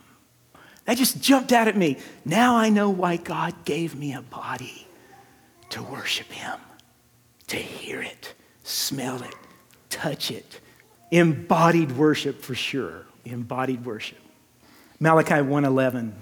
That 0.85 0.97
just 0.97 1.21
jumped 1.21 1.51
out 1.51 1.67
at 1.67 1.75
me. 1.75 1.97
Now 2.23 2.55
I 2.55 2.69
know 2.69 2.89
why 2.89 3.17
God 3.17 3.53
gave 3.65 3.95
me 3.95 4.13
a 4.13 4.21
body 4.21 4.87
to 5.71 5.83
worship 5.83 6.31
him, 6.31 6.57
to 7.47 7.57
hear 7.57 8.01
it, 8.01 8.33
smell 8.63 9.21
it, 9.21 9.35
touch 9.89 10.31
it. 10.31 10.61
Embodied 11.11 11.91
worship 11.97 12.41
for 12.41 12.55
sure. 12.55 13.05
Embodied 13.25 13.85
worship. 13.85 14.19
Malachi 14.99 15.41
1:11 15.41 16.13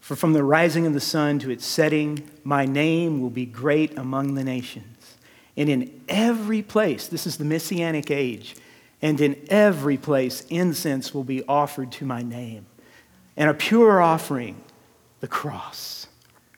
For 0.00 0.16
from 0.16 0.32
the 0.32 0.42
rising 0.42 0.86
of 0.86 0.92
the 0.92 1.00
sun 1.00 1.38
to 1.40 1.50
its 1.50 1.64
setting 1.64 2.28
my 2.42 2.64
name 2.64 3.20
will 3.20 3.30
be 3.30 3.46
great 3.46 3.96
among 3.96 4.34
the 4.34 4.44
nations. 4.44 5.16
And 5.56 5.68
in 5.68 6.00
every 6.08 6.60
place, 6.60 7.06
this 7.06 7.26
is 7.26 7.38
the 7.38 7.44
messianic 7.44 8.10
age, 8.10 8.56
and 9.00 9.20
in 9.20 9.36
every 9.48 9.96
place 9.96 10.44
incense 10.50 11.14
will 11.14 11.24
be 11.24 11.42
offered 11.44 11.92
to 11.92 12.04
my 12.04 12.22
name 12.22 12.66
and 13.36 13.50
a 13.50 13.54
pure 13.54 14.00
offering, 14.00 14.62
the 15.20 15.28
cross. 15.28 16.06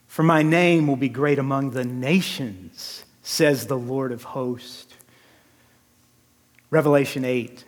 For 0.06 0.22
my 0.22 0.42
name 0.42 0.86
will 0.86 0.96
be 0.96 1.08
great 1.08 1.38
among 1.38 1.70
the 1.70 1.84
nations, 1.84 3.04
says 3.22 3.66
the 3.66 3.78
Lord 3.78 4.12
of 4.12 4.22
hosts. 4.22 4.94
Revelation 6.70 7.24
8. 7.24 7.64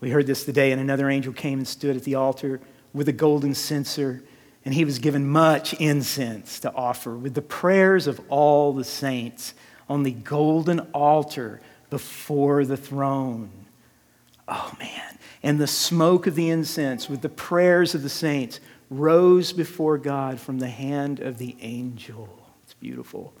We 0.00 0.10
heard 0.10 0.26
this 0.26 0.44
today, 0.44 0.72
and 0.72 0.80
another 0.80 1.08
angel 1.08 1.32
came 1.32 1.58
and 1.58 1.68
stood 1.68 1.96
at 1.96 2.04
the 2.04 2.14
altar 2.14 2.60
with 2.92 3.08
a 3.08 3.12
golden 3.12 3.54
censer, 3.54 4.22
and 4.64 4.74
he 4.74 4.84
was 4.84 4.98
given 4.98 5.26
much 5.26 5.74
incense 5.74 6.60
to 6.60 6.72
offer 6.74 7.14
with 7.14 7.34
the 7.34 7.42
prayers 7.42 8.06
of 8.06 8.20
all 8.28 8.72
the 8.72 8.84
saints 8.84 9.54
on 9.88 10.02
the 10.02 10.12
golden 10.12 10.80
altar 10.92 11.60
before 11.90 12.64
the 12.64 12.76
throne. 12.76 13.50
Oh, 14.48 14.72
man 14.78 15.06
and 15.46 15.60
the 15.60 15.66
smoke 15.68 16.26
of 16.26 16.34
the 16.34 16.50
incense 16.50 17.08
with 17.08 17.20
the 17.20 17.28
prayers 17.28 17.94
of 17.94 18.02
the 18.02 18.08
saints 18.08 18.58
rose 18.90 19.52
before 19.52 19.96
God 19.96 20.40
from 20.40 20.58
the 20.58 20.68
hand 20.68 21.20
of 21.20 21.38
the 21.38 21.56
angel. 21.60 22.28
It's 22.64 22.74
beautiful. 22.74 23.32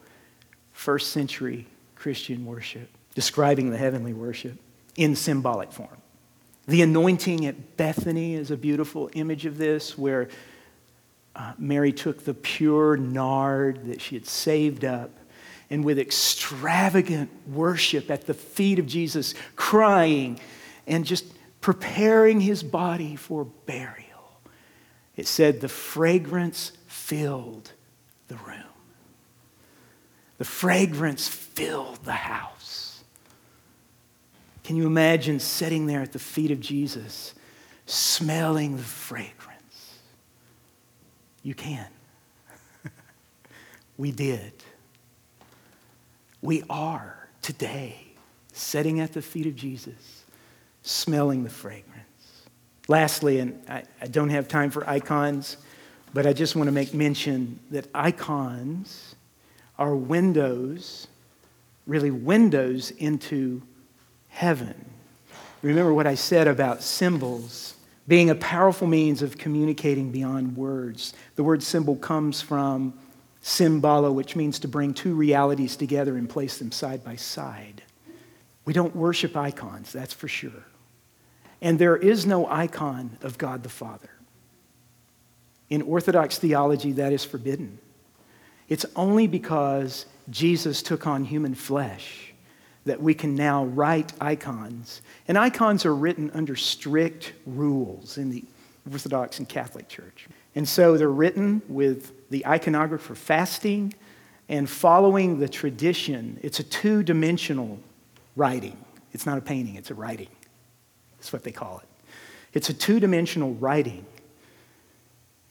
First 0.70 1.10
century 1.10 1.66
Christian 1.96 2.46
worship, 2.46 2.88
describing 3.16 3.70
the 3.70 3.76
heavenly 3.76 4.12
worship 4.12 4.56
in 4.94 5.16
symbolic 5.16 5.72
form. 5.72 5.96
The 6.68 6.82
anointing 6.82 7.46
at 7.46 7.76
Bethany 7.76 8.34
is 8.34 8.50
a 8.50 8.56
beautiful 8.56 9.08
image 9.12 9.46
of 9.46 9.56
this, 9.56 9.96
where 9.96 10.28
uh, 11.36 11.52
Mary 11.58 11.92
took 11.92 12.24
the 12.24 12.34
pure 12.34 12.96
nard 12.96 13.86
that 13.86 14.00
she 14.00 14.16
had 14.16 14.26
saved 14.26 14.84
up 14.84 15.10
and 15.70 15.84
with 15.84 15.98
extravagant 15.98 17.30
worship 17.48 18.10
at 18.10 18.26
the 18.26 18.34
feet 18.34 18.78
of 18.78 18.86
Jesus, 18.86 19.34
crying 19.54 20.40
and 20.86 21.04
just 21.04 21.24
preparing 21.60 22.40
his 22.40 22.62
body 22.62 23.16
for 23.16 23.44
burial. 23.44 24.40
It 25.16 25.26
said 25.26 25.60
the 25.60 25.68
fragrance 25.68 26.72
filled 26.86 27.72
the 28.28 28.36
room. 28.36 28.62
The 30.38 30.44
fragrance 30.44 31.26
filled 31.28 32.04
the 32.04 32.12
house. 32.12 32.85
Can 34.66 34.74
you 34.74 34.88
imagine 34.88 35.38
sitting 35.38 35.86
there 35.86 36.02
at 36.02 36.12
the 36.12 36.18
feet 36.18 36.50
of 36.50 36.58
Jesus, 36.58 37.34
smelling 37.86 38.76
the 38.76 38.82
fragrance? 38.82 40.00
You 41.44 41.54
can. 41.54 41.86
we 43.96 44.10
did. 44.10 44.52
We 46.42 46.64
are 46.68 47.28
today 47.42 48.08
sitting 48.52 48.98
at 48.98 49.12
the 49.12 49.22
feet 49.22 49.46
of 49.46 49.54
Jesus 49.54 50.24
smelling 50.82 51.44
the 51.44 51.50
fragrance. 51.50 52.48
Lastly, 52.88 53.38
and 53.38 53.62
I, 53.68 53.84
I 54.02 54.08
don't 54.08 54.30
have 54.30 54.48
time 54.48 54.72
for 54.72 54.88
icons, 54.90 55.58
but 56.12 56.26
I 56.26 56.32
just 56.32 56.56
want 56.56 56.66
to 56.66 56.72
make 56.72 56.92
mention 56.92 57.60
that 57.70 57.86
icons 57.94 59.14
are 59.78 59.94
windows, 59.94 61.06
really 61.86 62.10
windows 62.10 62.90
into 62.90 63.62
heaven. 64.36 64.74
Remember 65.62 65.94
what 65.94 66.06
I 66.06 66.14
said 66.14 66.46
about 66.46 66.82
symbols 66.82 67.74
being 68.06 68.28
a 68.28 68.34
powerful 68.34 68.86
means 68.86 69.22
of 69.22 69.38
communicating 69.38 70.12
beyond 70.12 70.58
words. 70.58 71.14
The 71.36 71.42
word 71.42 71.62
symbol 71.62 71.96
comes 71.96 72.42
from 72.42 72.92
symbolo, 73.42 74.12
which 74.12 74.36
means 74.36 74.58
to 74.58 74.68
bring 74.68 74.92
two 74.92 75.14
realities 75.14 75.74
together 75.74 76.18
and 76.18 76.28
place 76.28 76.58
them 76.58 76.70
side 76.70 77.02
by 77.02 77.16
side. 77.16 77.82
We 78.66 78.74
don't 78.74 78.94
worship 78.94 79.38
icons, 79.38 79.90
that's 79.90 80.12
for 80.12 80.28
sure. 80.28 80.66
And 81.62 81.78
there 81.78 81.96
is 81.96 82.26
no 82.26 82.46
icon 82.46 83.16
of 83.22 83.38
God 83.38 83.62
the 83.62 83.70
Father. 83.70 84.10
In 85.70 85.80
Orthodox 85.80 86.36
theology, 86.36 86.92
that 86.92 87.10
is 87.10 87.24
forbidden. 87.24 87.78
It's 88.68 88.84
only 88.94 89.28
because 89.28 90.04
Jesus 90.28 90.82
took 90.82 91.06
on 91.06 91.24
human 91.24 91.54
flesh 91.54 92.25
that 92.86 93.02
we 93.02 93.12
can 93.12 93.34
now 93.34 93.66
write 93.66 94.12
icons. 94.20 95.02
And 95.28 95.36
icons 95.36 95.84
are 95.84 95.94
written 95.94 96.30
under 96.32 96.56
strict 96.56 97.34
rules 97.44 98.16
in 98.16 98.30
the 98.30 98.44
Orthodox 98.90 99.38
and 99.40 99.48
Catholic 99.48 99.88
Church. 99.88 100.28
And 100.54 100.66
so 100.66 100.96
they're 100.96 101.08
written 101.08 101.60
with 101.68 102.12
the 102.30 102.44
iconographer 102.46 103.16
fasting 103.16 103.92
and 104.48 104.70
following 104.70 105.40
the 105.40 105.48
tradition. 105.48 106.38
It's 106.42 106.60
a 106.60 106.62
two 106.62 107.02
dimensional 107.02 107.78
writing, 108.36 108.76
it's 109.12 109.26
not 109.26 109.36
a 109.36 109.40
painting, 109.40 109.74
it's 109.74 109.90
a 109.90 109.94
writing. 109.94 110.28
That's 111.18 111.32
what 111.32 111.42
they 111.42 111.52
call 111.52 111.80
it. 111.82 111.88
It's 112.52 112.70
a 112.70 112.74
two 112.74 113.00
dimensional 113.00 113.54
writing 113.54 114.06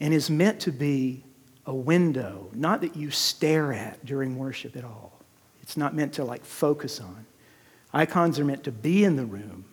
and 0.00 0.14
is 0.14 0.30
meant 0.30 0.60
to 0.60 0.72
be 0.72 1.22
a 1.66 1.74
window, 1.74 2.48
not 2.54 2.80
that 2.80 2.96
you 2.96 3.10
stare 3.10 3.72
at 3.72 4.04
during 4.06 4.38
worship 4.38 4.76
at 4.76 4.84
all. 4.84 5.15
It's 5.66 5.76
not 5.76 5.96
meant 5.96 6.12
to 6.12 6.24
like 6.24 6.44
focus 6.44 7.00
on. 7.00 7.26
Icons 7.92 8.38
are 8.38 8.44
meant 8.44 8.62
to 8.64 8.70
be 8.70 9.02
in 9.02 9.16
the 9.16 9.26
room 9.26 9.64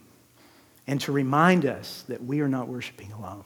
and 0.87 0.99
to 1.01 1.11
remind 1.11 1.67
us 1.67 2.03
that 2.07 2.23
we 2.23 2.41
are 2.41 2.47
not 2.47 2.67
worshiping 2.67 3.11
alone, 3.11 3.43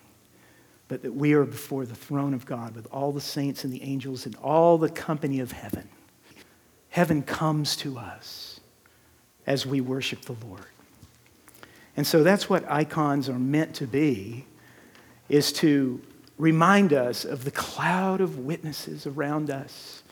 but 0.88 1.02
that 1.04 1.14
we 1.14 1.34
are 1.34 1.44
before 1.44 1.86
the 1.86 1.94
throne 1.94 2.34
of 2.34 2.46
God 2.46 2.74
with 2.74 2.88
all 2.90 3.12
the 3.12 3.20
saints 3.20 3.66
and 3.66 3.74
the 3.74 3.84
angels 3.84 4.26
and 4.26 4.34
all 4.38 4.78
the 4.78 4.88
company 4.88 5.42
of 5.42 5.52
heaven. 5.52 5.90
Heaven 6.88 7.22
comes 7.22 7.76
to 7.76 7.98
us 7.98 8.62
as 9.46 9.66
we 9.66 9.82
worship 9.82 10.22
the 10.22 10.38
Lord. 10.48 10.68
And 11.98 12.08
so 12.08 12.24
that's 12.24 12.50
what 12.50 12.64
icons 12.72 13.28
are 13.28 13.38
meant 13.38 13.76
to 13.76 13.88
be, 13.88 14.46
is 15.28 15.52
to 15.54 16.02
remind 16.38 16.94
us 16.94 17.26
of 17.26 17.44
the 17.44 17.52
cloud 17.52 18.22
of 18.22 18.40
witnesses 18.40 19.06
around 19.06 19.50
us 19.50 20.04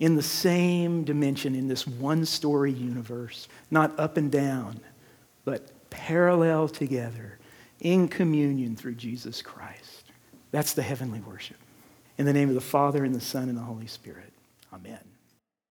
in 0.00 0.16
the 0.16 0.22
same 0.22 1.04
dimension 1.04 1.54
in 1.54 1.68
this 1.68 1.86
one 1.86 2.24
story 2.24 2.72
universe, 2.72 3.46
not 3.70 3.96
up 4.00 4.16
and 4.16 4.32
down, 4.32 4.80
but 5.44 5.90
parallel 5.90 6.68
together 6.68 7.38
in 7.80 8.08
communion 8.08 8.74
through 8.74 8.94
Jesus 8.94 9.42
Christ. 9.42 10.04
That's 10.50 10.72
the 10.72 10.82
heavenly 10.82 11.20
worship. 11.20 11.58
In 12.18 12.26
the 12.26 12.32
name 12.32 12.48
of 12.48 12.54
the 12.54 12.60
Father, 12.60 13.04
and 13.04 13.14
the 13.14 13.20
Son, 13.20 13.48
and 13.48 13.56
the 13.56 13.62
Holy 13.62 13.86
Spirit. 13.86 14.32
Amen. 14.72 15.09